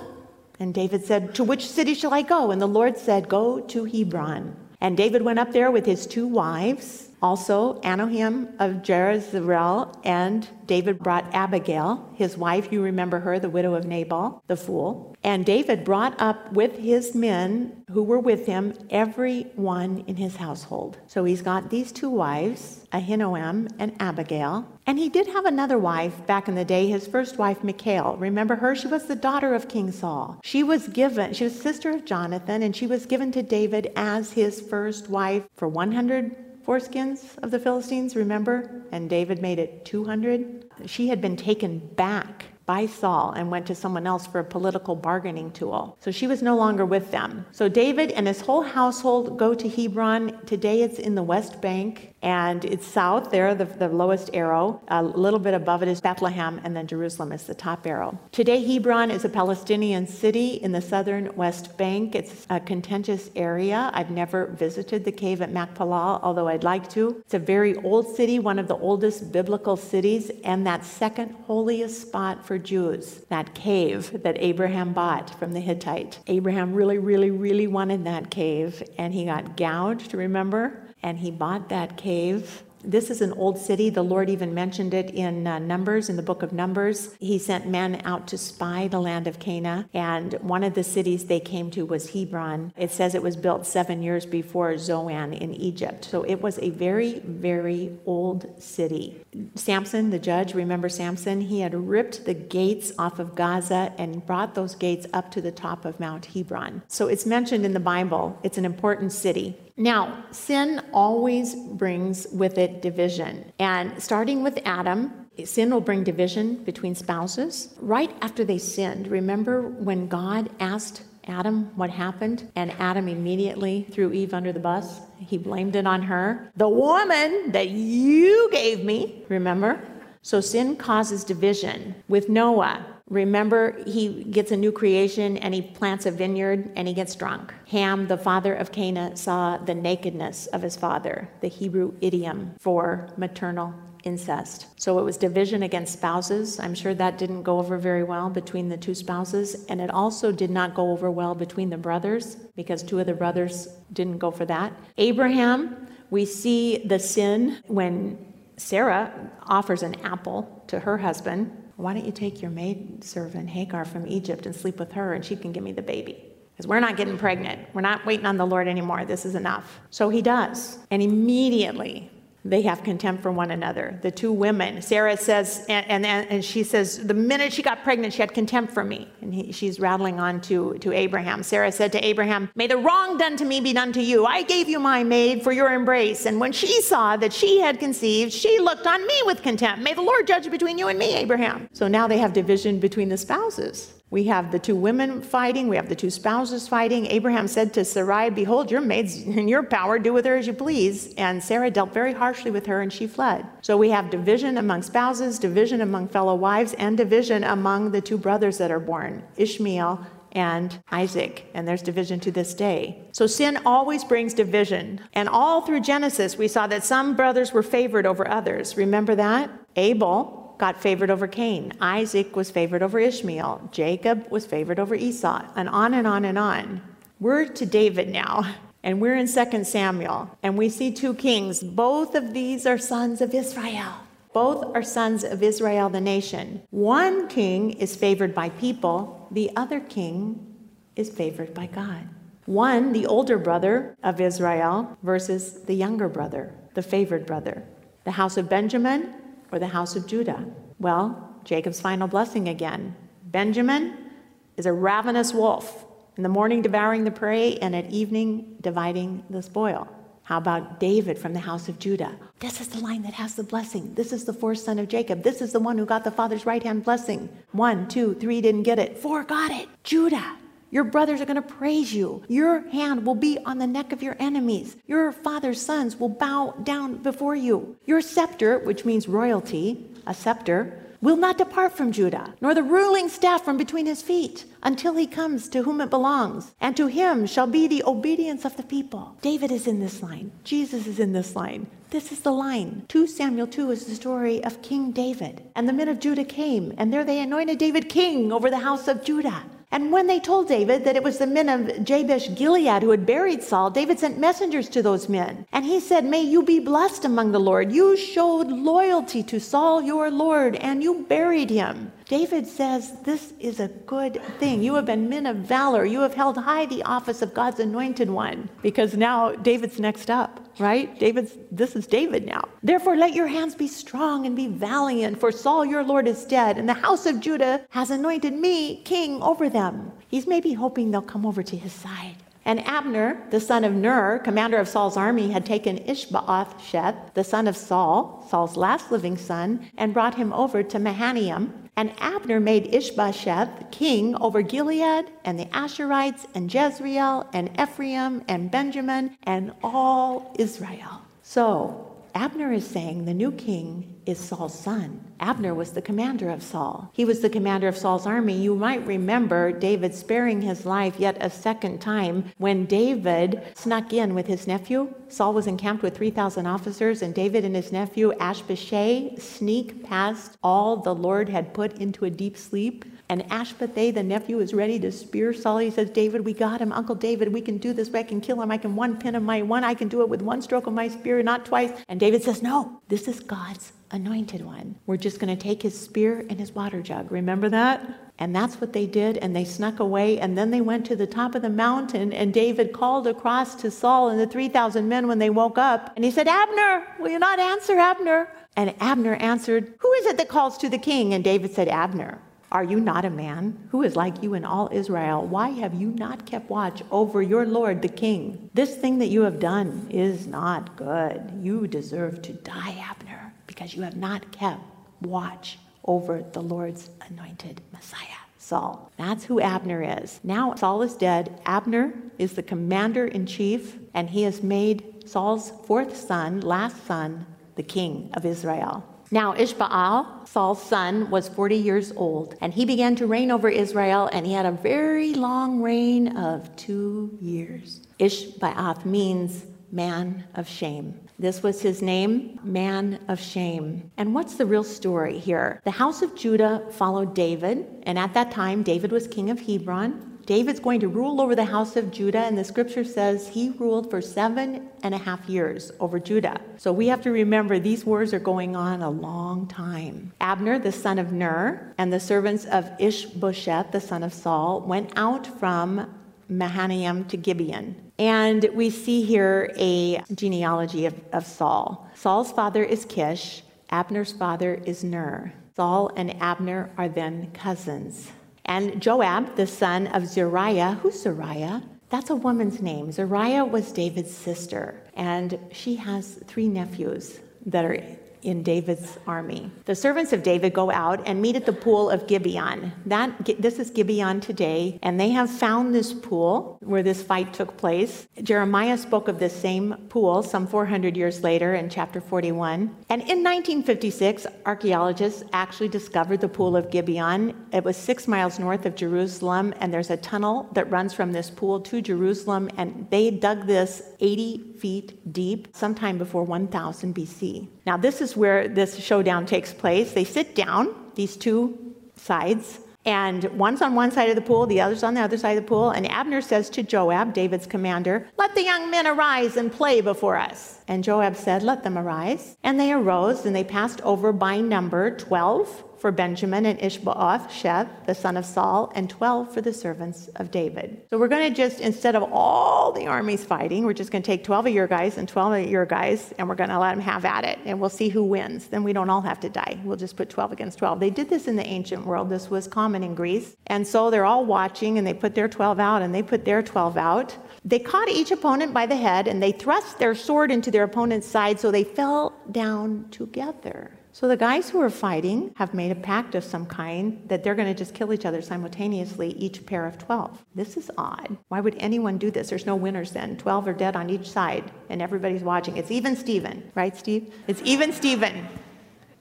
and 0.60 0.74
David 0.74 1.04
said, 1.04 1.34
To 1.34 1.44
which 1.44 1.66
city 1.66 1.94
shall 1.94 2.12
I 2.12 2.22
go? 2.22 2.50
And 2.50 2.60
the 2.60 2.68
Lord 2.68 2.98
said, 2.98 3.28
Go 3.28 3.60
to 3.60 3.84
Hebron. 3.84 4.54
And 4.80 4.96
David 4.96 5.22
went 5.22 5.38
up 5.38 5.52
there 5.52 5.70
with 5.70 5.86
his 5.86 6.06
two 6.06 6.26
wives, 6.26 7.08
also 7.22 7.80
Ahinoam 7.80 8.54
of 8.58 8.88
Jezreel, 8.88 9.92
and 10.04 10.48
David 10.66 10.98
brought 11.00 11.32
Abigail, 11.34 12.08
his 12.14 12.36
wife. 12.36 12.72
You 12.72 12.82
remember 12.82 13.18
her, 13.20 13.38
the 13.38 13.50
widow 13.50 13.74
of 13.74 13.86
Nabal, 13.86 14.42
the 14.46 14.56
fool. 14.56 15.16
And 15.22 15.44
David 15.44 15.84
brought 15.84 16.20
up 16.20 16.52
with 16.52 16.78
his 16.78 17.14
men 17.14 17.84
who 17.90 18.02
were 18.02 18.20
with 18.20 18.46
him 18.46 18.74
every 18.88 19.42
one 19.56 20.04
in 20.06 20.16
his 20.16 20.36
household. 20.36 20.98
So 21.08 21.24
he's 21.24 21.42
got 21.42 21.70
these 21.70 21.92
two 21.92 22.08
wives, 22.08 22.86
Ahinoam 22.92 23.70
and 23.78 23.94
Abigail. 24.00 24.66
And 24.86 24.98
he 24.98 25.08
did 25.08 25.26
have 25.26 25.44
another 25.44 25.78
wife 25.78 26.26
back 26.26 26.48
in 26.48 26.54
the 26.54 26.64
day, 26.64 26.86
his 26.86 27.06
first 27.06 27.36
wife, 27.36 27.62
Michal. 27.62 28.16
Remember 28.16 28.56
her? 28.56 28.74
She 28.74 28.86
was 28.86 29.06
the 29.06 29.16
daughter 29.16 29.54
of 29.54 29.68
King 29.68 29.92
Saul. 29.92 30.40
She 30.42 30.62
was 30.62 30.88
given, 30.88 31.34
she 31.34 31.44
was 31.44 31.60
sister 31.60 31.90
of 31.90 32.04
Jonathan, 32.04 32.62
and 32.62 32.74
she 32.74 32.86
was 32.86 33.06
given 33.06 33.30
to 33.32 33.42
David 33.42 33.92
as 33.96 34.32
his 34.32 34.60
first 34.60 35.10
wife 35.10 35.44
for 35.54 35.68
100 35.68 36.49
foreskins 36.70 37.36
of 37.42 37.50
the 37.50 37.58
Philistines, 37.58 38.14
remember? 38.14 38.84
And 38.92 39.10
David 39.10 39.42
made 39.42 39.58
it 39.58 39.84
200. 39.84 40.70
She 40.86 41.08
had 41.08 41.20
been 41.20 41.36
taken 41.36 41.80
back 41.96 42.44
by 42.64 42.86
Saul 42.86 43.32
and 43.32 43.50
went 43.50 43.66
to 43.66 43.74
someone 43.74 44.06
else 44.06 44.28
for 44.28 44.38
a 44.38 44.44
political 44.44 44.94
bargaining 44.94 45.50
tool. 45.50 45.98
So 45.98 46.12
she 46.12 46.28
was 46.28 46.42
no 46.42 46.56
longer 46.56 46.86
with 46.86 47.10
them. 47.10 47.44
So 47.50 47.68
David 47.68 48.12
and 48.12 48.28
his 48.28 48.40
whole 48.40 48.62
household 48.62 49.36
go 49.36 49.52
to 49.52 49.68
Hebron. 49.68 50.38
Today 50.46 50.82
it's 50.82 51.00
in 51.00 51.16
the 51.16 51.24
West 51.24 51.60
Bank 51.60 52.09
and 52.22 52.64
it's 52.64 52.86
south 52.86 53.30
there, 53.30 53.54
the, 53.54 53.64
the 53.64 53.88
lowest 53.88 54.30
arrow. 54.34 54.80
A 54.88 55.02
little 55.02 55.38
bit 55.38 55.54
above 55.54 55.82
it 55.82 55.88
is 55.88 56.00
Bethlehem, 56.00 56.60
and 56.64 56.76
then 56.76 56.86
Jerusalem 56.86 57.32
is 57.32 57.44
the 57.44 57.54
top 57.54 57.86
arrow. 57.86 58.18
Today, 58.32 58.62
Hebron 58.64 59.10
is 59.10 59.24
a 59.24 59.28
Palestinian 59.28 60.06
city 60.06 60.54
in 60.54 60.72
the 60.72 60.82
southern 60.82 61.34
West 61.36 61.76
Bank. 61.78 62.14
It's 62.14 62.46
a 62.50 62.60
contentious 62.60 63.30
area. 63.36 63.90
I've 63.94 64.10
never 64.10 64.46
visited 64.46 65.04
the 65.04 65.12
cave 65.12 65.40
at 65.40 65.52
Machpelah, 65.52 66.20
although 66.22 66.48
I'd 66.48 66.64
like 66.64 66.88
to. 66.90 67.22
It's 67.24 67.34
a 67.34 67.38
very 67.38 67.76
old 67.76 68.14
city, 68.14 68.38
one 68.38 68.58
of 68.58 68.68
the 68.68 68.76
oldest 68.76 69.32
biblical 69.32 69.76
cities, 69.76 70.30
and 70.44 70.66
that 70.66 70.84
second 70.84 71.34
holiest 71.46 72.02
spot 72.02 72.44
for 72.44 72.58
Jews, 72.58 73.24
that 73.28 73.54
cave 73.54 74.22
that 74.22 74.36
Abraham 74.38 74.92
bought 74.92 75.38
from 75.38 75.52
the 75.52 75.60
Hittite. 75.60 76.18
Abraham 76.26 76.74
really, 76.74 76.98
really, 76.98 77.30
really 77.30 77.66
wanted 77.66 78.04
that 78.04 78.30
cave, 78.30 78.82
and 78.98 79.14
he 79.14 79.24
got 79.24 79.56
gouged, 79.56 80.14
remember? 80.14 80.89
And 81.02 81.18
he 81.18 81.30
bought 81.30 81.68
that 81.68 81.96
cave 81.96 82.62
this 82.82 83.10
is 83.10 83.20
an 83.20 83.32
old 83.32 83.58
city. 83.58 83.90
The 83.90 84.02
Lord 84.02 84.30
even 84.30 84.54
mentioned 84.54 84.94
it 84.94 85.10
in 85.10 85.46
uh, 85.46 85.58
Numbers, 85.58 86.08
in 86.08 86.16
the 86.16 86.22
book 86.22 86.42
of 86.42 86.52
Numbers. 86.52 87.14
He 87.20 87.38
sent 87.38 87.68
men 87.68 88.00
out 88.04 88.26
to 88.28 88.38
spy 88.38 88.88
the 88.88 89.00
land 89.00 89.26
of 89.26 89.38
Canaan, 89.38 89.88
and 89.92 90.34
one 90.40 90.64
of 90.64 90.74
the 90.74 90.84
cities 90.84 91.26
they 91.26 91.40
came 91.40 91.70
to 91.72 91.84
was 91.84 92.10
Hebron. 92.10 92.72
It 92.76 92.90
says 92.90 93.14
it 93.14 93.22
was 93.22 93.36
built 93.36 93.66
seven 93.66 94.02
years 94.02 94.26
before 94.26 94.76
Zoan 94.78 95.32
in 95.32 95.54
Egypt. 95.54 96.04
So 96.04 96.22
it 96.22 96.40
was 96.40 96.58
a 96.58 96.70
very, 96.70 97.20
very 97.20 97.98
old 98.06 98.62
city. 98.62 99.20
Samson, 99.54 100.10
the 100.10 100.18
judge, 100.18 100.54
remember 100.54 100.88
Samson? 100.88 101.42
He 101.42 101.60
had 101.60 101.74
ripped 101.74 102.24
the 102.24 102.34
gates 102.34 102.92
off 102.98 103.18
of 103.18 103.34
Gaza 103.34 103.92
and 103.98 104.24
brought 104.26 104.54
those 104.54 104.74
gates 104.74 105.06
up 105.12 105.30
to 105.32 105.40
the 105.40 105.52
top 105.52 105.84
of 105.84 106.00
Mount 106.00 106.26
Hebron. 106.26 106.82
So 106.88 107.08
it's 107.08 107.26
mentioned 107.26 107.64
in 107.64 107.74
the 107.74 107.80
Bible. 107.80 108.38
It's 108.42 108.58
an 108.58 108.64
important 108.64 109.12
city. 109.12 109.56
Now, 109.80 110.24
sin 110.30 110.82
always 110.92 111.54
brings 111.54 112.26
with 112.34 112.58
it 112.58 112.82
division. 112.82 113.50
And 113.58 114.00
starting 114.00 114.42
with 114.42 114.58
Adam, 114.66 115.10
sin 115.42 115.70
will 115.70 115.80
bring 115.80 116.04
division 116.04 116.56
between 116.64 116.94
spouses. 116.94 117.74
Right 117.80 118.14
after 118.20 118.44
they 118.44 118.58
sinned, 118.58 119.08
remember 119.08 119.62
when 119.62 120.06
God 120.06 120.50
asked 120.60 121.04
Adam 121.26 121.74
what 121.76 121.88
happened? 121.88 122.52
And 122.56 122.72
Adam 122.72 123.08
immediately 123.08 123.86
threw 123.90 124.12
Eve 124.12 124.34
under 124.34 124.52
the 124.52 124.60
bus. 124.60 125.00
He 125.18 125.38
blamed 125.38 125.74
it 125.74 125.86
on 125.86 126.02
her. 126.02 126.52
The 126.56 126.68
woman 126.68 127.50
that 127.52 127.70
you 127.70 128.50
gave 128.52 128.84
me, 128.84 129.24
remember? 129.30 129.80
So 130.20 130.42
sin 130.42 130.76
causes 130.76 131.24
division. 131.24 131.94
With 132.06 132.28
Noah, 132.28 132.84
Remember, 133.10 133.82
he 133.86 134.22
gets 134.24 134.52
a 134.52 134.56
new 134.56 134.70
creation 134.70 135.36
and 135.38 135.52
he 135.52 135.60
plants 135.60 136.06
a 136.06 136.12
vineyard 136.12 136.70
and 136.76 136.86
he 136.86 136.94
gets 136.94 137.16
drunk. 137.16 137.52
Ham, 137.68 138.06
the 138.06 138.16
father 138.16 138.54
of 138.54 138.70
Canaan, 138.70 139.16
saw 139.16 139.58
the 139.58 139.74
nakedness 139.74 140.46
of 140.46 140.62
his 140.62 140.76
father, 140.76 141.28
the 141.40 141.48
Hebrew 141.48 141.92
idiom 142.00 142.54
for 142.60 143.12
maternal 143.16 143.74
incest. 144.04 144.66
So 144.80 145.00
it 145.00 145.02
was 145.02 145.16
division 145.16 145.64
against 145.64 145.94
spouses. 145.94 146.60
I'm 146.60 146.74
sure 146.74 146.94
that 146.94 147.18
didn't 147.18 147.42
go 147.42 147.58
over 147.58 147.78
very 147.78 148.04
well 148.04 148.30
between 148.30 148.68
the 148.68 148.76
two 148.76 148.94
spouses. 148.94 149.66
And 149.68 149.80
it 149.80 149.90
also 149.90 150.30
did 150.30 150.50
not 150.50 150.74
go 150.74 150.92
over 150.92 151.10
well 151.10 151.34
between 151.34 151.68
the 151.68 151.76
brothers 151.76 152.36
because 152.54 152.82
two 152.82 153.00
of 153.00 153.06
the 153.06 153.14
brothers 153.14 153.68
didn't 153.92 154.18
go 154.18 154.30
for 154.30 154.44
that. 154.46 154.72
Abraham, 154.96 155.88
we 156.10 156.24
see 156.24 156.78
the 156.86 157.00
sin 157.00 157.58
when 157.66 158.34
Sarah 158.56 159.30
offers 159.46 159.82
an 159.82 159.96
apple 160.02 160.64
to 160.68 160.78
her 160.78 160.98
husband 160.98 161.59
why 161.80 161.94
don't 161.94 162.04
you 162.04 162.12
take 162.12 162.42
your 162.42 162.50
maid 162.50 163.02
servant 163.02 163.48
Hagar 163.48 163.84
from 163.84 164.06
Egypt 164.06 164.46
and 164.46 164.54
sleep 164.54 164.78
with 164.78 164.92
her 164.92 165.14
and 165.14 165.24
she 165.24 165.36
can 165.36 165.52
give 165.52 165.62
me 165.62 165.72
the 165.72 165.82
baby? 165.82 166.24
Because 166.52 166.66
we're 166.66 166.80
not 166.80 166.96
getting 166.96 167.16
pregnant. 167.16 167.68
We're 167.74 167.80
not 167.80 168.04
waiting 168.04 168.26
on 168.26 168.36
the 168.36 168.46
Lord 168.46 168.68
anymore. 168.68 169.04
This 169.04 169.24
is 169.24 169.34
enough. 169.34 169.80
So 169.90 170.10
he 170.10 170.20
does. 170.20 170.78
And 170.90 171.02
immediately 171.02 172.10
they 172.44 172.62
have 172.62 172.82
contempt 172.82 173.22
for 173.22 173.30
one 173.30 173.50
another. 173.50 173.98
The 174.02 174.10
two 174.10 174.32
women, 174.32 174.80
Sarah 174.80 175.16
says, 175.16 175.64
and, 175.68 175.86
and, 175.86 176.06
and 176.06 176.44
she 176.44 176.62
says, 176.62 176.98
the 177.06 177.14
minute 177.14 177.52
she 177.52 177.62
got 177.62 177.84
pregnant, 177.84 178.14
she 178.14 178.20
had 178.20 178.32
contempt 178.32 178.72
for 178.72 178.82
me. 178.82 179.08
And 179.20 179.34
he, 179.34 179.52
she's 179.52 179.78
rattling 179.78 180.18
on 180.18 180.40
to, 180.42 180.74
to 180.78 180.92
Abraham. 180.92 181.42
Sarah 181.42 181.70
said 181.70 181.92
to 181.92 182.04
Abraham, 182.04 182.50
May 182.54 182.66
the 182.66 182.78
wrong 182.78 183.18
done 183.18 183.36
to 183.36 183.44
me 183.44 183.60
be 183.60 183.72
done 183.72 183.92
to 183.92 184.02
you. 184.02 184.24
I 184.24 184.42
gave 184.42 184.68
you 184.68 184.80
my 184.80 185.04
maid 185.04 185.42
for 185.42 185.52
your 185.52 185.72
embrace. 185.72 186.26
And 186.26 186.40
when 186.40 186.52
she 186.52 186.80
saw 186.80 187.16
that 187.18 187.32
she 187.32 187.60
had 187.60 187.78
conceived, 187.78 188.32
she 188.32 188.58
looked 188.58 188.86
on 188.86 189.06
me 189.06 189.22
with 189.26 189.42
contempt. 189.42 189.82
May 189.82 189.94
the 189.94 190.02
Lord 190.02 190.26
judge 190.26 190.50
between 190.50 190.78
you 190.78 190.88
and 190.88 190.98
me, 190.98 191.14
Abraham. 191.14 191.68
So 191.72 191.88
now 191.88 192.08
they 192.08 192.18
have 192.18 192.32
division 192.32 192.80
between 192.80 193.10
the 193.10 193.18
spouses. 193.18 193.99
We 194.10 194.24
have 194.24 194.50
the 194.50 194.58
two 194.58 194.74
women 194.74 195.22
fighting. 195.22 195.68
We 195.68 195.76
have 195.76 195.88
the 195.88 195.94
two 195.94 196.10
spouses 196.10 196.66
fighting. 196.66 197.06
Abraham 197.06 197.46
said 197.46 197.72
to 197.74 197.84
Sarai, 197.84 198.30
Behold, 198.30 198.70
your 198.70 198.80
maid's 198.80 199.22
in 199.22 199.46
your 199.46 199.62
power. 199.62 199.98
Do 199.98 200.12
with 200.12 200.24
her 200.24 200.36
as 200.36 200.48
you 200.48 200.52
please. 200.52 201.14
And 201.14 201.42
Sarah 201.42 201.70
dealt 201.70 201.92
very 201.92 202.12
harshly 202.12 202.50
with 202.50 202.66
her 202.66 202.80
and 202.82 202.92
she 202.92 203.06
fled. 203.06 203.46
So 203.62 203.76
we 203.76 203.90
have 203.90 204.10
division 204.10 204.58
among 204.58 204.82
spouses, 204.82 205.38
division 205.38 205.80
among 205.80 206.08
fellow 206.08 206.34
wives, 206.34 206.72
and 206.74 206.96
division 206.96 207.44
among 207.44 207.92
the 207.92 208.00
two 208.00 208.18
brothers 208.18 208.58
that 208.58 208.72
are 208.72 208.80
born 208.80 209.22
Ishmael 209.36 210.04
and 210.32 210.82
Isaac. 210.90 211.46
And 211.54 211.66
there's 211.66 211.82
division 211.82 212.20
to 212.20 212.32
this 212.32 212.54
day. 212.54 213.02
So 213.12 213.26
sin 213.26 213.58
always 213.64 214.04
brings 214.04 214.34
division. 214.34 215.00
And 215.12 215.28
all 215.28 215.62
through 215.62 215.80
Genesis, 215.80 216.36
we 216.36 216.48
saw 216.48 216.66
that 216.68 216.84
some 216.84 217.14
brothers 217.14 217.52
were 217.52 217.62
favored 217.62 218.06
over 218.06 218.28
others. 218.28 218.76
Remember 218.76 219.14
that? 219.14 219.50
Abel 219.76 220.39
got 220.60 220.80
favored 220.80 221.10
over 221.10 221.26
Cain. 221.26 221.72
Isaac 221.80 222.36
was 222.36 222.50
favored 222.50 222.82
over 222.82 222.98
Ishmael. 223.00 223.70
Jacob 223.72 224.30
was 224.30 224.44
favored 224.44 224.78
over 224.78 224.94
Esau. 224.94 225.42
And 225.56 225.68
on 225.70 225.94
and 225.94 226.06
on 226.06 226.26
and 226.26 226.38
on. 226.38 226.82
We're 227.18 227.46
to 227.46 227.66
David 227.66 228.10
now. 228.10 228.54
And 228.82 228.98
we're 228.98 229.16
in 229.16 229.28
2 229.28 229.64
Samuel, 229.64 230.38
and 230.42 230.56
we 230.56 230.70
see 230.70 230.90
two 230.90 231.12
kings. 231.12 231.62
Both 231.62 232.14
of 232.14 232.32
these 232.32 232.64
are 232.64 232.78
sons 232.78 233.20
of 233.20 233.34
Israel. 233.34 233.92
Both 234.32 234.74
are 234.74 234.82
sons 234.82 235.22
of 235.22 235.42
Israel, 235.42 235.90
the 235.90 236.00
nation. 236.00 236.62
One 236.70 237.28
king 237.28 237.72
is 237.72 237.94
favored 237.94 238.34
by 238.34 238.48
people, 238.48 239.28
the 239.30 239.50
other 239.54 239.80
king 239.80 240.56
is 240.96 241.10
favored 241.10 241.52
by 241.52 241.66
God. 241.66 242.08
One, 242.46 242.92
the 242.92 243.04
older 243.04 243.36
brother 243.36 243.94
of 244.02 244.18
Israel, 244.18 244.96
versus 245.02 245.60
the 245.64 245.74
younger 245.74 246.08
brother, 246.08 246.54
the 246.72 246.82
favored 246.82 247.26
brother. 247.26 247.62
The 248.04 248.12
house 248.12 248.38
of 248.38 248.48
Benjamin 248.48 249.12
or 249.52 249.58
the 249.58 249.66
house 249.68 249.96
of 249.96 250.06
Judah? 250.06 250.44
Well, 250.78 251.38
Jacob's 251.44 251.80
final 251.80 252.08
blessing 252.08 252.48
again. 252.48 252.94
Benjamin 253.24 254.10
is 254.56 254.66
a 254.66 254.72
ravenous 254.72 255.32
wolf, 255.32 255.84
in 256.16 256.22
the 256.22 256.28
morning 256.28 256.62
devouring 256.62 257.04
the 257.04 257.10
prey, 257.10 257.56
and 257.56 257.74
at 257.74 257.90
evening 257.90 258.56
dividing 258.60 259.24
the 259.30 259.42
spoil. 259.42 259.88
How 260.22 260.38
about 260.38 260.78
David 260.78 261.18
from 261.18 261.32
the 261.32 261.40
house 261.40 261.68
of 261.68 261.78
Judah? 261.78 262.14
This 262.38 262.60
is 262.60 262.68
the 262.68 262.78
line 262.78 263.02
that 263.02 263.14
has 263.14 263.34
the 263.34 263.42
blessing. 263.42 263.94
This 263.94 264.12
is 264.12 264.24
the 264.24 264.32
fourth 264.32 264.58
son 264.58 264.78
of 264.78 264.88
Jacob. 264.88 265.22
This 265.22 265.42
is 265.42 265.52
the 265.52 265.60
one 265.60 265.76
who 265.76 265.84
got 265.84 266.04
the 266.04 266.10
father's 266.10 266.46
right 266.46 266.62
hand 266.62 266.84
blessing. 266.84 267.28
One, 267.50 267.88
two, 267.88 268.14
three 268.14 268.40
didn't 268.40 268.62
get 268.62 268.78
it. 268.78 268.96
Four 268.96 269.24
got 269.24 269.50
it. 269.50 269.68
Judah. 269.82 270.36
Your 270.70 270.84
brothers 270.84 271.20
are 271.20 271.26
going 271.26 271.36
to 271.36 271.42
praise 271.42 271.92
you. 271.92 272.22
Your 272.28 272.68
hand 272.70 273.04
will 273.04 273.14
be 273.14 273.38
on 273.44 273.58
the 273.58 273.66
neck 273.66 273.92
of 273.92 274.02
your 274.02 274.16
enemies. 274.18 274.76
Your 274.86 275.12
father's 275.12 275.60
sons 275.60 275.98
will 275.98 276.08
bow 276.08 276.54
down 276.62 276.96
before 276.96 277.34
you. 277.34 277.76
Your 277.86 278.00
scepter, 278.00 278.58
which 278.58 278.84
means 278.84 279.08
royalty, 279.08 279.90
a 280.06 280.14
scepter, 280.14 280.80
will 281.00 281.16
not 281.16 281.38
depart 281.38 281.76
from 281.76 281.92
Judah, 281.92 282.34
nor 282.40 282.54
the 282.54 282.62
ruling 282.62 283.08
staff 283.08 283.42
from 283.42 283.56
between 283.56 283.86
his 283.86 284.02
feet, 284.02 284.44
until 284.62 284.94
he 284.94 285.06
comes 285.06 285.48
to 285.48 285.62
whom 285.62 285.80
it 285.80 285.90
belongs. 285.90 286.52
And 286.60 286.76
to 286.76 286.86
him 286.88 287.26
shall 287.26 287.46
be 287.46 287.66
the 287.66 287.82
obedience 287.84 288.44
of 288.44 288.56
the 288.56 288.62
people. 288.62 289.16
David 289.22 289.50
is 289.50 289.66
in 289.66 289.80
this 289.80 290.02
line. 290.02 290.30
Jesus 290.44 290.86
is 290.86 291.00
in 291.00 291.12
this 291.12 291.34
line. 291.34 291.66
This 291.88 292.12
is 292.12 292.20
the 292.20 292.32
line. 292.32 292.84
2 292.88 293.06
Samuel 293.06 293.46
2 293.46 293.70
is 293.70 293.86
the 293.86 293.94
story 293.94 294.44
of 294.44 294.62
King 294.62 294.92
David. 294.92 295.42
And 295.56 295.68
the 295.68 295.72
men 295.72 295.88
of 295.88 295.98
Judah 295.98 296.24
came, 296.24 296.72
and 296.76 296.92
there 296.92 297.04
they 297.04 297.20
anointed 297.20 297.58
David 297.58 297.88
king 297.88 298.30
over 298.30 298.50
the 298.50 298.58
house 298.58 298.86
of 298.86 299.02
Judah. 299.02 299.42
And 299.72 299.92
when 299.92 300.08
they 300.08 300.18
told 300.18 300.48
David 300.48 300.84
that 300.84 300.96
it 300.96 301.02
was 301.02 301.18
the 301.18 301.26
men 301.26 301.48
of 301.48 301.84
Jabesh 301.84 302.34
Gilead 302.34 302.82
who 302.82 302.90
had 302.90 303.06
buried 303.06 303.42
Saul, 303.42 303.70
David 303.70 304.00
sent 304.00 304.18
messengers 304.18 304.68
to 304.70 304.82
those 304.82 305.08
men. 305.08 305.46
And 305.52 305.64
he 305.64 305.78
said, 305.78 306.04
May 306.04 306.22
you 306.22 306.42
be 306.42 306.58
blessed 306.58 307.04
among 307.04 307.30
the 307.30 307.38
Lord. 307.38 307.70
You 307.70 307.96
showed 307.96 308.48
loyalty 308.48 309.22
to 309.24 309.38
Saul 309.38 309.82
your 309.82 310.10
Lord, 310.10 310.56
and 310.56 310.82
you 310.82 311.06
buried 311.08 311.50
him. 311.50 311.92
David 312.10 312.44
says, 312.44 312.92
This 313.04 313.32
is 313.38 313.60
a 313.60 313.68
good 313.68 314.20
thing. 314.40 314.64
You 314.64 314.74
have 314.74 314.84
been 314.84 315.08
men 315.08 315.26
of 315.26 315.36
valor. 315.36 315.84
You 315.84 316.00
have 316.00 316.12
held 316.12 316.36
high 316.36 316.66
the 316.66 316.82
office 316.82 317.22
of 317.22 317.32
God's 317.32 317.60
anointed 317.60 318.10
one. 318.10 318.48
Because 318.62 318.96
now 318.96 319.30
David's 319.36 319.78
next 319.78 320.10
up, 320.10 320.44
right? 320.58 320.98
David's, 320.98 321.36
this 321.52 321.76
is 321.76 321.86
David 321.86 322.26
now. 322.26 322.42
Therefore, 322.64 322.96
let 322.96 323.14
your 323.14 323.28
hands 323.28 323.54
be 323.54 323.68
strong 323.68 324.26
and 324.26 324.34
be 324.34 324.48
valiant, 324.48 325.20
for 325.20 325.30
Saul 325.30 325.64
your 325.64 325.84
Lord 325.84 326.08
is 326.08 326.24
dead, 326.24 326.58
and 326.58 326.68
the 326.68 326.74
house 326.74 327.06
of 327.06 327.20
Judah 327.20 327.64
has 327.70 327.92
anointed 327.92 328.34
me 328.34 328.82
king 328.82 329.22
over 329.22 329.48
them. 329.48 329.92
He's 330.08 330.26
maybe 330.26 330.52
hoping 330.52 330.90
they'll 330.90 331.02
come 331.02 331.24
over 331.24 331.44
to 331.44 331.56
his 331.56 331.72
side. 331.72 332.16
And 332.50 332.66
Abner, 332.66 333.16
the 333.30 333.38
son 333.38 333.62
of 333.62 333.74
Ner, 333.74 334.18
commander 334.18 334.56
of 334.56 334.66
Saul's 334.66 334.96
army, 334.96 335.30
had 335.30 335.46
taken 335.46 335.78
Ishbosheth, 335.78 337.14
the 337.14 337.22
son 337.22 337.46
of 337.46 337.56
Saul, 337.56 338.26
Saul's 338.28 338.56
last 338.56 338.90
living 338.90 339.16
son, 339.16 339.70
and 339.78 339.94
brought 339.94 340.16
him 340.16 340.32
over 340.32 340.64
to 340.64 340.80
Mahanaim. 340.80 341.70
And 341.76 341.92
Abner 342.00 342.40
made 342.40 342.74
Ishbosheth 342.74 343.70
king 343.70 344.16
over 344.16 344.42
Gilead 344.42 345.12
and 345.24 345.38
the 345.38 345.46
Asherites 345.54 346.26
and 346.34 346.52
Jezreel 346.52 347.28
and 347.32 347.50
Ephraim 347.56 348.24
and 348.26 348.50
Benjamin 348.50 349.16
and 349.22 349.52
all 349.62 350.34
Israel. 350.36 351.02
So 351.22 351.89
Abner 352.14 352.52
is 352.52 352.66
saying 352.66 353.04
the 353.04 353.14
new 353.14 353.32
king 353.32 354.00
is 354.06 354.18
Saul's 354.18 354.58
son. 354.58 355.00
Abner 355.20 355.54
was 355.54 355.72
the 355.72 355.82
commander 355.82 356.30
of 356.30 356.42
Saul. 356.42 356.90
He 356.92 357.04
was 357.04 357.20
the 357.20 357.30
commander 357.30 357.68
of 357.68 357.76
Saul's 357.76 358.06
army. 358.06 358.34
You 358.34 358.54
might 358.54 358.86
remember 358.86 359.52
David 359.52 359.94
sparing 359.94 360.42
his 360.42 360.66
life 360.66 360.98
yet 360.98 361.16
a 361.20 361.30
second 361.30 361.80
time 361.80 362.24
when 362.38 362.64
David 362.64 363.42
snuck 363.54 363.92
in 363.92 364.14
with 364.14 364.26
his 364.26 364.46
nephew. 364.46 364.92
Saul 365.08 365.34
was 365.34 365.46
encamped 365.46 365.82
with 365.82 365.96
3,000 365.96 366.46
officers, 366.46 367.02
and 367.02 367.14
David 367.14 367.44
and 367.44 367.54
his 367.54 367.72
nephew 367.72 368.12
Abishai 368.18 369.16
sneak 369.18 369.84
past 369.84 370.36
all 370.42 370.76
the 370.76 370.94
Lord 370.94 371.28
had 371.28 371.54
put 371.54 371.78
into 371.78 372.04
a 372.04 372.10
deep 372.10 372.36
sleep. 372.36 372.84
And 373.10 373.24
Abishai, 373.32 373.90
the 373.90 374.04
nephew, 374.04 374.38
is 374.38 374.54
ready 374.54 374.78
to 374.78 374.92
spear 374.92 375.32
Saul. 375.32 375.58
He 375.58 375.72
says, 375.72 375.90
David, 375.90 376.24
we 376.24 376.32
got 376.32 376.60
him. 376.60 376.70
Uncle 376.70 376.94
David, 376.94 377.32
we 377.32 377.40
can 377.40 377.58
do 377.58 377.72
this. 377.72 377.92
I 377.92 378.04
can 378.04 378.20
kill 378.20 378.40
him. 378.40 378.52
I 378.52 378.56
can 378.56 378.76
one 378.76 379.00
pin 379.00 379.16
of 379.16 379.24
my 379.24 379.42
one. 379.42 379.64
I 379.64 379.74
can 379.74 379.88
do 379.88 380.00
it 380.02 380.08
with 380.08 380.22
one 380.22 380.40
stroke 380.40 380.68
of 380.68 380.74
my 380.74 380.86
spear, 380.86 381.20
not 381.20 381.44
twice. 381.44 381.72
And 381.88 381.98
David 381.98 382.22
says, 382.22 382.40
No, 382.40 382.80
this 382.86 383.08
is 383.08 383.18
God's 383.18 383.72
anointed 383.90 384.44
one. 384.44 384.76
We're 384.86 384.96
just 384.96 385.18
going 385.18 385.36
to 385.36 385.42
take 385.42 385.60
his 385.60 385.76
spear 385.76 386.24
and 386.30 386.38
his 386.38 386.52
water 386.52 386.80
jug. 386.82 387.10
Remember 387.10 387.48
that? 387.48 388.12
And 388.20 388.36
that's 388.36 388.60
what 388.60 388.72
they 388.72 388.86
did. 388.86 389.16
And 389.16 389.34
they 389.34 389.44
snuck 389.44 389.80
away. 389.80 390.20
And 390.20 390.38
then 390.38 390.52
they 390.52 390.60
went 390.60 390.86
to 390.86 390.94
the 390.94 391.08
top 391.08 391.34
of 391.34 391.42
the 391.42 391.50
mountain. 391.50 392.12
And 392.12 392.32
David 392.32 392.72
called 392.72 393.08
across 393.08 393.56
to 393.56 393.72
Saul 393.72 394.10
and 394.10 394.20
the 394.20 394.26
3,000 394.28 394.88
men 394.88 395.08
when 395.08 395.18
they 395.18 395.30
woke 395.30 395.58
up. 395.58 395.92
And 395.96 396.04
he 396.04 396.12
said, 396.12 396.28
Abner, 396.28 396.86
will 397.00 397.10
you 397.10 397.18
not 397.18 397.40
answer, 397.40 397.76
Abner? 397.76 398.32
And 398.54 398.72
Abner 398.78 399.14
answered, 399.16 399.74
Who 399.80 399.92
is 399.94 400.06
it 400.06 400.16
that 400.18 400.28
calls 400.28 400.56
to 400.58 400.68
the 400.68 400.78
king? 400.78 401.12
And 401.12 401.24
David 401.24 401.52
said, 401.52 401.66
Abner. 401.66 402.22
Are 402.52 402.64
you 402.64 402.80
not 402.80 403.04
a 403.04 403.10
man 403.10 403.68
who 403.70 403.82
is 403.82 403.94
like 403.94 404.24
you 404.24 404.34
in 404.34 404.44
all 404.44 404.68
Israel? 404.72 405.24
Why 405.24 405.50
have 405.50 405.72
you 405.74 405.92
not 405.92 406.26
kept 406.26 406.50
watch 406.50 406.82
over 406.90 407.22
your 407.22 407.46
Lord 407.46 407.80
the 407.80 407.88
king? 407.88 408.50
This 408.54 408.74
thing 408.74 408.98
that 408.98 409.06
you 409.06 409.22
have 409.22 409.38
done 409.38 409.86
is 409.88 410.26
not 410.26 410.74
good. 410.76 411.32
You 411.40 411.68
deserve 411.68 412.22
to 412.22 412.32
die, 412.32 412.76
Abner, 412.80 413.32
because 413.46 413.74
you 413.74 413.82
have 413.82 413.96
not 413.96 414.32
kept 414.32 414.60
watch 415.00 415.60
over 415.84 416.24
the 416.32 416.42
Lord's 416.42 416.90
anointed 417.08 417.60
Messiah. 417.72 418.20
Saul. 418.38 418.90
That's 418.96 419.24
who 419.24 419.40
Abner 419.40 420.02
is. 420.02 420.18
Now 420.24 420.56
Saul 420.56 420.82
is 420.82 420.94
dead. 420.94 421.40
Abner 421.46 421.94
is 422.18 422.32
the 422.32 422.42
commander 422.42 423.06
in 423.06 423.26
chief, 423.26 423.78
and 423.94 424.10
he 424.10 424.22
has 424.22 424.42
made 424.42 425.08
Saul's 425.08 425.52
fourth 425.66 425.96
son, 425.96 426.40
last 426.40 426.84
son, 426.84 427.26
the 427.54 427.62
king 427.62 428.10
of 428.14 428.26
Israel. 428.26 428.84
Now, 429.12 429.34
Ishbaal, 429.34 430.28
Saul's 430.28 430.62
son, 430.62 431.10
was 431.10 431.28
40 431.28 431.56
years 431.56 431.92
old, 431.96 432.36
and 432.40 432.54
he 432.54 432.64
began 432.64 432.94
to 432.96 433.08
reign 433.08 433.32
over 433.32 433.48
Israel, 433.48 434.08
and 434.12 434.24
he 434.24 434.32
had 434.32 434.46
a 434.46 434.52
very 434.52 435.14
long 435.14 435.60
reign 435.60 436.16
of 436.16 436.54
two 436.54 437.18
years. 437.20 437.80
Ishbaal 437.98 438.84
means 438.84 439.46
man 439.72 440.24
of 440.36 440.48
shame. 440.48 441.00
This 441.18 441.42
was 441.42 441.60
his 441.60 441.82
name, 441.82 442.38
man 442.44 443.00
of 443.08 443.20
shame. 443.20 443.90
And 443.96 444.14
what's 444.14 444.36
the 444.36 444.46
real 444.46 444.64
story 444.64 445.18
here? 445.18 445.60
The 445.64 445.72
house 445.72 446.02
of 446.02 446.14
Judah 446.14 446.64
followed 446.70 447.12
David, 447.12 447.66
and 447.82 447.98
at 447.98 448.14
that 448.14 448.30
time, 448.30 448.62
David 448.62 448.92
was 448.92 449.08
king 449.08 449.28
of 449.28 449.40
Hebron. 449.40 450.19
David's 450.26 450.60
going 450.60 450.80
to 450.80 450.88
rule 450.88 451.20
over 451.20 451.34
the 451.34 451.44
house 451.44 451.76
of 451.76 451.90
Judah, 451.90 452.20
and 452.20 452.36
the 452.36 452.44
scripture 452.44 452.84
says 452.84 453.28
he 453.28 453.50
ruled 453.58 453.90
for 453.90 454.00
seven 454.00 454.68
and 454.82 454.94
a 454.94 454.98
half 454.98 455.28
years 455.28 455.72
over 455.80 455.98
Judah. 455.98 456.40
So 456.56 456.72
we 456.72 456.88
have 456.88 457.02
to 457.02 457.10
remember 457.10 457.58
these 457.58 457.84
wars 457.84 458.14
are 458.14 458.20
going 458.20 458.56
on 458.56 458.82
a 458.82 458.90
long 458.90 459.46
time. 459.46 460.12
Abner, 460.20 460.58
the 460.58 460.72
son 460.72 460.98
of 460.98 461.12
Ner, 461.12 461.74
and 461.78 461.92
the 461.92 462.00
servants 462.00 462.44
of 462.44 462.70
Ishbosheth, 462.78 463.72
the 463.72 463.80
son 463.80 464.02
of 464.02 464.12
Saul, 464.12 464.60
went 464.60 464.92
out 464.96 465.26
from 465.26 465.92
Mahanaim 466.28 467.04
to 467.06 467.16
Gibeon. 467.16 467.92
And 467.98 468.48
we 468.54 468.70
see 468.70 469.02
here 469.02 469.52
a 469.58 470.02
genealogy 470.14 470.86
of, 470.86 470.94
of 471.12 471.26
Saul. 471.26 471.90
Saul's 471.94 472.32
father 472.32 472.62
is 472.62 472.84
Kish, 472.84 473.42
Abner's 473.70 474.12
father 474.12 474.54
is 474.64 474.82
Ner. 474.82 475.34
Saul 475.54 475.90
and 475.96 476.16
Abner 476.22 476.70
are 476.78 476.88
then 476.88 477.30
cousins. 477.32 478.10
And 478.44 478.80
Joab, 478.80 479.36
the 479.36 479.46
son 479.46 479.86
of 479.88 480.06
Zeruiah, 480.06 480.78
who's 480.82 481.02
Zeruiah? 481.02 481.62
That's 481.88 482.10
a 482.10 482.14
woman's 482.16 482.62
name. 482.62 482.92
Zeruiah 482.92 483.44
was 483.44 483.72
David's 483.72 484.14
sister, 484.14 484.82
and 484.94 485.38
she 485.52 485.74
has 485.76 486.20
three 486.26 486.48
nephews 486.48 487.20
that 487.46 487.64
are 487.64 487.80
in 488.22 488.42
David's 488.42 488.98
army. 489.06 489.50
The 489.64 489.74
servants 489.74 490.12
of 490.12 490.22
David 490.22 490.52
go 490.52 490.70
out 490.70 491.06
and 491.06 491.20
meet 491.20 491.36
at 491.36 491.46
the 491.46 491.52
pool 491.52 491.90
of 491.90 492.06
Gibeon. 492.06 492.72
That 492.86 493.12
this 493.38 493.58
is 493.58 493.70
Gibeon 493.70 494.20
today, 494.20 494.78
and 494.82 494.98
they 494.98 495.10
have 495.10 495.30
found 495.30 495.74
this 495.74 495.92
pool 495.92 496.58
where 496.60 496.82
this 496.82 497.02
fight 497.02 497.32
took 497.32 497.56
place. 497.56 498.06
Jeremiah 498.22 498.78
spoke 498.78 499.08
of 499.08 499.18
this 499.18 499.34
same 499.34 499.74
pool 499.88 500.22
some 500.22 500.46
400 500.46 500.96
years 500.96 501.22
later 501.22 501.54
in 501.54 501.68
chapter 501.68 502.00
41. 502.00 502.74
And 502.88 503.02
in 503.02 503.22
1956, 503.22 504.26
archaeologists 504.46 505.24
actually 505.32 505.68
discovered 505.68 506.20
the 506.20 506.28
pool 506.28 506.56
of 506.56 506.70
Gibeon. 506.70 507.34
It 507.52 507.64
was 507.64 507.76
6 507.76 508.06
miles 508.08 508.38
north 508.38 508.66
of 508.66 508.74
Jerusalem, 508.74 509.54
and 509.60 509.72
there's 509.72 509.90
a 509.90 509.96
tunnel 509.96 510.48
that 510.52 510.70
runs 510.70 510.92
from 510.92 511.12
this 511.12 511.30
pool 511.30 511.60
to 511.60 511.80
Jerusalem, 511.80 512.50
and 512.56 512.86
they 512.90 513.10
dug 513.10 513.46
this 513.46 513.82
80 514.00 514.54
feet 514.58 515.12
deep 515.12 515.48
sometime 515.52 515.98
before 515.98 516.24
1000 516.24 516.94
BC. 516.94 517.48
Now, 517.66 517.76
this 517.76 518.00
is 518.00 518.09
where 518.16 518.48
this 518.48 518.76
showdown 518.82 519.26
takes 519.26 519.52
place. 519.52 519.92
They 519.92 520.04
sit 520.04 520.34
down, 520.34 520.74
these 520.94 521.16
two 521.16 521.74
sides, 521.96 522.60
and 522.86 523.24
one's 523.24 523.60
on 523.60 523.74
one 523.74 523.90
side 523.90 524.08
of 524.08 524.16
the 524.16 524.22
pool, 524.22 524.46
the 524.46 524.60
other's 524.60 524.82
on 524.82 524.94
the 524.94 525.02
other 525.02 525.18
side 525.18 525.36
of 525.36 525.44
the 525.44 525.48
pool. 525.48 525.70
And 525.70 525.90
Abner 525.90 526.22
says 526.22 526.48
to 526.50 526.62
Joab, 526.62 527.12
David's 527.12 527.46
commander, 527.46 528.08
Let 528.16 528.34
the 528.34 528.42
young 528.42 528.70
men 528.70 528.86
arise 528.86 529.36
and 529.36 529.52
play 529.52 529.82
before 529.82 530.16
us. 530.16 530.60
And 530.66 530.82
Joab 530.82 531.14
said, 531.14 531.42
Let 531.42 531.62
them 531.62 531.76
arise. 531.76 532.36
And 532.42 532.58
they 532.58 532.72
arose 532.72 533.26
and 533.26 533.36
they 533.36 533.44
passed 533.44 533.82
over 533.82 534.12
by 534.12 534.40
number 534.40 534.96
12 534.96 535.64
for 535.80 535.90
Benjamin 535.90 536.46
and 536.46 536.60
Ishbosheth, 536.60 537.28
Sheth, 537.30 537.68
the 537.86 537.94
son 537.94 538.16
of 538.16 538.24
Saul, 538.24 538.70
and 538.74 538.88
12 538.88 539.32
for 539.32 539.40
the 539.40 539.52
servants 539.52 540.08
of 540.16 540.30
David. 540.30 540.82
So 540.90 540.98
we're 540.98 541.08
going 541.08 541.28
to 541.28 541.34
just, 541.34 541.60
instead 541.60 541.96
of 541.96 542.04
all 542.12 542.72
the 542.72 542.86
armies 542.86 543.24
fighting, 543.24 543.64
we're 543.64 543.72
just 543.72 543.90
going 543.90 544.02
to 544.02 544.06
take 544.06 544.24
12 544.24 544.46
of 544.46 544.52
your 544.52 544.66
guys 544.66 544.98
and 544.98 545.08
12 545.08 545.44
of 545.44 545.50
your 545.50 545.66
guys, 545.66 546.12
and 546.18 546.28
we're 546.28 546.34
going 546.34 546.50
to 546.50 546.58
let 546.58 546.74
them 546.74 546.80
have 546.80 547.04
at 547.04 547.24
it, 547.24 547.38
and 547.44 547.58
we'll 547.58 547.70
see 547.70 547.88
who 547.88 548.04
wins. 548.04 548.46
Then 548.48 548.62
we 548.62 548.72
don't 548.72 548.90
all 548.90 549.00
have 549.00 549.20
to 549.20 549.28
die. 549.28 549.58
We'll 549.64 549.76
just 549.76 549.96
put 549.96 550.10
12 550.10 550.32
against 550.32 550.58
12. 550.58 550.80
They 550.80 550.90
did 550.90 551.08
this 551.08 551.26
in 551.26 551.36
the 551.36 551.46
ancient 551.46 551.86
world. 551.86 552.10
This 552.10 552.30
was 552.30 552.46
common 552.46 552.82
in 552.82 552.94
Greece. 552.94 553.36
And 553.46 553.66
so 553.66 553.90
they're 553.90 554.04
all 554.04 554.26
watching, 554.26 554.78
and 554.78 554.86
they 554.86 554.94
put 554.94 555.14
their 555.14 555.28
12 555.28 555.58
out, 555.58 555.82
and 555.82 555.94
they 555.94 556.02
put 556.02 556.24
their 556.24 556.42
12 556.42 556.76
out. 556.76 557.16
They 557.44 557.58
caught 557.58 557.88
each 557.88 558.10
opponent 558.10 558.52
by 558.52 558.66
the 558.66 558.76
head 558.76 559.08
and 559.08 559.22
they 559.22 559.32
thrust 559.32 559.78
their 559.78 559.94
sword 559.94 560.30
into 560.30 560.50
their 560.50 560.64
opponent's 560.64 561.06
side 561.06 561.40
so 561.40 561.50
they 561.50 561.64
fell 561.64 562.12
down 562.30 562.86
together. 562.90 563.70
So 563.92 564.06
the 564.06 564.16
guys 564.16 564.48
who 564.48 564.60
are 564.60 564.70
fighting 564.70 565.32
have 565.36 565.52
made 565.52 565.72
a 565.72 565.74
pact 565.74 566.14
of 566.14 566.22
some 566.22 566.46
kind 566.46 567.02
that 567.08 567.24
they're 567.24 567.34
going 567.34 567.52
to 567.52 567.58
just 567.58 567.74
kill 567.74 567.92
each 567.92 568.06
other 568.06 568.22
simultaneously, 568.22 569.10
each 569.12 569.44
pair 569.44 569.66
of 569.66 569.78
12. 569.78 570.24
This 570.34 570.56
is 570.56 570.70
odd. 570.78 571.16
Why 571.28 571.40
would 571.40 571.56
anyone 571.58 571.98
do 571.98 572.10
this? 572.10 572.30
There's 572.30 572.46
no 572.46 572.54
winners 572.54 572.92
then. 572.92 573.16
12 573.16 573.48
are 573.48 573.52
dead 573.52 573.74
on 573.74 573.90
each 573.90 574.08
side 574.08 574.52
and 574.68 574.80
everybody's 574.80 575.24
watching. 575.24 575.56
It's 575.56 575.72
even 575.72 575.96
Steven, 575.96 576.50
right, 576.54 576.76
Steve? 576.76 577.12
It's 577.26 577.42
even 577.44 577.72
Steven. 577.72 578.28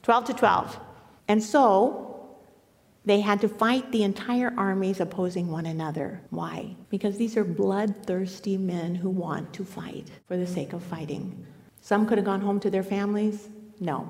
12 0.02 0.24
to 0.24 0.34
12. 0.34 0.80
And 1.28 1.40
so 1.40 2.36
they 3.04 3.20
had 3.20 3.40
to 3.42 3.48
fight 3.48 3.92
the 3.92 4.02
entire 4.02 4.52
armies 4.56 5.00
opposing 5.00 5.52
one 5.52 5.66
another. 5.66 6.20
Why? 6.30 6.74
Because 6.90 7.16
these 7.16 7.36
are 7.36 7.44
bloodthirsty 7.44 8.56
men 8.56 8.96
who 8.96 9.08
want 9.08 9.52
to 9.54 9.64
fight 9.64 10.08
for 10.26 10.36
the 10.36 10.46
sake 10.46 10.72
of 10.72 10.82
fighting. 10.82 11.46
Some 11.80 12.06
could 12.06 12.18
have 12.18 12.24
gone 12.24 12.40
home 12.40 12.58
to 12.60 12.70
their 12.70 12.82
families. 12.82 13.48
No. 13.78 14.08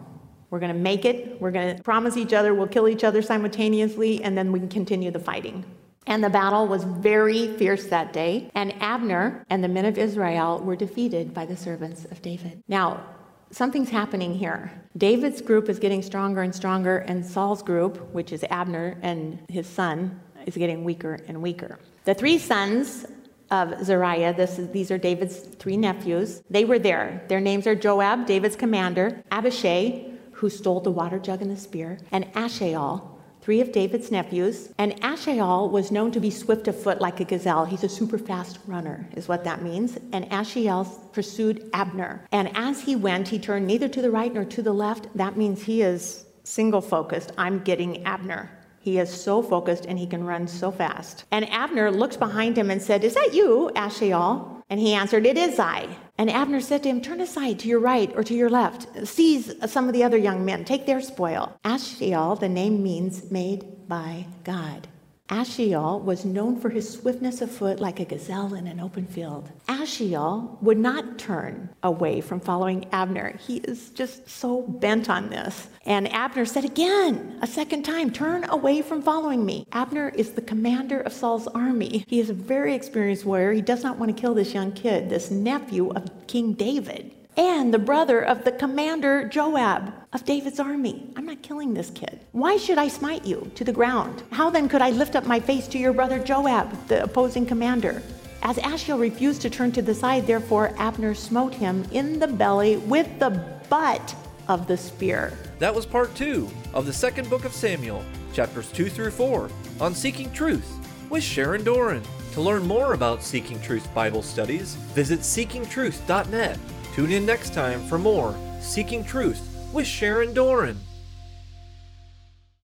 We're 0.51 0.59
going 0.59 0.73
to 0.73 0.79
make 0.79 1.05
it. 1.05 1.41
We're 1.41 1.53
going 1.53 1.77
to 1.77 1.83
promise 1.83 2.17
each 2.17 2.33
other 2.33 2.53
we'll 2.55 2.67
kill 2.67 2.89
each 2.89 3.05
other 3.05 3.23
simultaneously, 3.23 4.23
and 4.23 4.37
then 4.37 4.53
we 4.53 4.59
can 4.59 4.69
continue 4.69 5.11
the 5.11 5.21
fighting. 5.21 5.65
And 6.07 6.25
the 6.25 6.31
battle 6.31 6.67
was 6.67 6.85
very 6.85 7.57
fierce 7.57 7.87
that 7.87 8.13
day, 8.13 8.51
and 8.55 8.75
Abner 8.83 9.45
and 9.49 9.63
the 9.63 9.69
men 9.69 9.85
of 9.85 9.97
Israel 9.97 10.59
were 10.59 10.77
defeated 10.77 11.33
by 11.33 11.47
the 11.47 11.57
servants 11.57 12.05
of 12.07 12.21
David. 12.23 12.63
Now, 12.69 13.05
something's 13.51 13.91
happening 13.91 14.35
here. 14.35 14.73
David's 14.97 15.41
group 15.41 15.69
is 15.69 15.79
getting 15.79 16.03
stronger 16.03 16.43
and 16.43 16.55
stronger, 16.55 16.99
and 16.99 17.25
Saul's 17.25 17.63
group, 17.63 18.13
which 18.13 18.33
is 18.33 18.45
Abner 18.51 18.99
and 19.03 19.39
his 19.49 19.67
son, 19.67 20.21
is 20.47 20.57
getting 20.57 20.85
weaker 20.85 21.21
and 21.29 21.41
weaker. 21.43 21.79
The 22.07 22.15
three 22.15 22.39
sons 22.39 23.07
of 23.51 23.85
Zeruiah, 23.85 24.35
this 24.35 24.59
is, 24.59 24.69
these 24.71 24.91
are 24.91 24.99
David's 24.99 25.39
three 25.39 25.77
nephews, 25.77 26.43
they 26.51 26.65
were 26.65 26.79
there. 26.79 27.23
Their 27.29 27.41
names 27.41 27.67
are 27.67 27.75
Joab, 27.75 28.27
David's 28.27 28.57
commander, 28.57 29.23
Abishai, 29.31 30.10
who 30.41 30.49
stole 30.49 30.81
the 30.81 30.91
water 30.91 31.19
jug 31.19 31.43
and 31.43 31.51
the 31.51 31.57
spear, 31.57 31.99
and 32.13 32.25
Asahel, 32.35 33.19
three 33.43 33.61
of 33.61 33.73
David's 33.73 34.11
nephews, 34.11 34.73
and 34.79 34.99
Asahel 35.05 35.69
was 35.69 35.93
known 35.93 36.11
to 36.13 36.21
be 36.21 36.31
swift 36.31 36.67
of 36.67 36.83
foot 36.83 36.99
like 36.99 37.21
a 37.21 37.25
gazelle. 37.25 37.67
He's 37.67 37.85
a 37.85 37.91
super 37.91 38.17
fast 38.17 38.59
runner, 38.67 39.07
is 39.15 39.29
what 39.29 39.45
that 39.45 39.63
means. 39.63 39.99
And 40.13 40.25
Asahel 40.33 40.85
pursued 41.13 41.69
Abner. 41.75 42.27
And 42.33 42.51
as 42.57 42.81
he 42.81 42.97
went, 42.97 43.29
he 43.29 43.39
turned 43.39 43.67
neither 43.67 43.87
to 43.89 44.01
the 44.01 44.11
right 44.11 44.33
nor 44.33 44.47
to 44.47 44.63
the 44.63 44.73
left. 44.73 45.15
That 45.15 45.37
means 45.37 45.63
he 45.63 45.83
is 45.83 46.25
single 46.43 46.81
focused. 46.81 47.33
I'm 47.37 47.59
getting 47.63 48.03
Abner. 48.05 48.51
He 48.81 48.99
is 48.99 49.11
so 49.13 49.43
focused 49.43 49.85
and 49.85 49.99
he 49.99 50.07
can 50.07 50.25
run 50.25 50.49
so 50.49 50.71
fast. 50.73 51.25
And 51.31 51.47
Abner 51.51 51.91
looked 51.91 52.19
behind 52.19 52.57
him 52.57 52.71
and 52.71 52.81
said, 52.81 53.05
Is 53.05 53.13
that 53.13 53.35
you, 53.35 53.71
Asahel? 53.77 54.60
And 54.71 54.79
he 54.79 54.95
answered, 54.95 55.27
It 55.27 55.37
is 55.37 55.59
I. 55.59 55.89
And 56.17 56.31
Abner 56.31 56.61
said 56.61 56.85
to 56.85 56.89
him, 56.89 57.01
Turn 57.01 57.21
aside 57.21 57.59
to 57.59 57.69
your 57.69 57.81
right 57.81 58.11
or 58.15 58.23
to 58.23 58.35
your 58.35 58.49
left. 58.49 59.07
Seize 59.07 59.53
some 59.67 59.89
of 59.89 59.93
the 59.93 60.05
other 60.05 60.17
young 60.17 60.45
men. 60.45 60.65
Take 60.65 60.87
their 60.87 61.01
spoil. 61.01 61.59
Asahel, 61.65 62.37
the 62.37 62.49
name 62.49 62.83
means 62.83 63.31
made 63.33 63.89
by 63.89 64.27
God. 64.45 64.87
Asahel 65.31 66.01
was 66.01 66.25
known 66.25 66.59
for 66.59 66.71
his 66.71 66.93
swiftness 66.93 67.41
of 67.41 67.51
foot 67.51 67.79
like 67.79 68.01
a 68.01 68.05
gazelle 68.05 68.55
in 68.55 68.67
an 68.67 68.81
open 68.81 69.07
field. 69.07 69.49
Asahel 69.69 70.59
would 70.61 70.79
not 70.79 71.19
turn 71.19 71.71
away 71.85 72.21
from 72.21 72.41
following 72.41 72.87
Abner. 72.91 73.37
He 73.39 73.59
is 73.59 73.91
just 73.91 74.29
so 74.29 74.63
bent 74.63 75.09
on 75.09 75.31
this. 75.31 75.69
And 75.87 76.13
Abner 76.13 76.45
said 76.45 76.65
again, 76.65 77.39
a 77.43 77.47
second 77.47 77.85
time, 77.85 78.11
Turn 78.11 78.45
away 78.51 78.83
from 78.83 79.03
following 79.03 79.47
me. 79.47 79.67
Abner 79.73 80.09
is 80.11 80.33
the 80.33 80.43
commander 80.43 81.01
of 81.01 81.13
Saul's 81.13 81.47
army. 81.49 82.05
He 82.09 82.19
is 82.19 82.29
a 82.29 82.35
very 82.35 82.75
experienced 82.75 83.25
warrior. 83.25 83.53
He 83.53 83.63
does 83.63 83.85
not 83.85 83.99
want 83.99 84.15
to 84.15 84.21
kill 84.21 84.35
this 84.35 84.53
young 84.53 84.73
kid, 84.73 85.09
this 85.09 85.31
nephew 85.31 85.91
of 85.91 86.27
King 86.27 86.55
David 86.55 87.15
and 87.41 87.73
the 87.73 87.79
brother 87.79 88.21
of 88.21 88.45
the 88.45 88.53
commander 88.53 89.27
Joab 89.27 89.95
of 90.13 90.27
David's 90.27 90.61
army. 90.61 91.11
I'm 91.17 91.25
not 91.25 91.43
killing 91.43 91.73
this 91.73 91.89
kid. 91.89 92.21
Why 92.33 92.59
should 92.59 92.77
I 92.77 92.89
smite 92.89 93.25
you 93.25 93.51
to 93.55 93.65
the 93.65 93.73
ground? 93.73 94.23
How 94.31 94.51
then 94.51 94.69
could 94.69 94.83
I 94.83 94.91
lift 94.91 95.17
up 95.17 95.25
my 95.25 95.41
face 95.41 95.67
to 95.69 95.79
your 95.79 95.95
brother 95.95 96.19
Joab, 96.19 96.71
the 96.89 97.03
opposing 97.03 97.47
commander? 97.47 98.03
As 98.43 98.59
Asahel 98.59 98.99
refused 98.99 99.41
to 99.41 99.49
turn 99.49 99.73
to 99.73 99.81
the 99.81 99.95
side, 99.95 100.27
therefore 100.27 100.75
Abner 100.77 101.15
smote 101.15 101.55
him 101.55 101.87
in 101.93 102.19
the 102.19 102.27
belly 102.27 102.77
with 102.77 103.09
the 103.19 103.31
butt 103.71 104.15
of 104.47 104.67
the 104.67 104.77
spear. 104.77 105.33
That 105.61 105.75
was 105.75 105.87
part 105.87 106.15
two 106.15 106.47
of 106.75 106.85
the 106.85 106.93
second 106.93 107.31
book 107.31 107.47
of 107.47 107.55
Samuel, 107.55 108.05
chapters 108.35 108.71
2 108.73 108.91
through 108.91 109.13
4, 109.13 109.49
on 109.81 109.95
Seeking 109.95 110.31
Truth 110.33 110.71
with 111.09 111.23
Sharon 111.23 111.65
Doran. 111.65 112.03
To 112.33 112.43
learn 112.43 112.67
more 112.67 112.93
about 112.93 113.23
Seeking 113.23 113.61
Truth 113.63 113.93
Bible 113.95 114.23
studies, 114.23 114.75
visit 114.95 115.21
seekingtruth.net 115.21 116.59
Tune 116.95 117.13
in 117.13 117.25
next 117.25 117.55
time 117.55 117.81
for 117.87 117.99
more 117.99 118.35
Seeking 118.61 119.05
Truth 119.05 119.41
with 119.73 119.87
Sharon 119.87 120.35
Doran. 120.35 120.77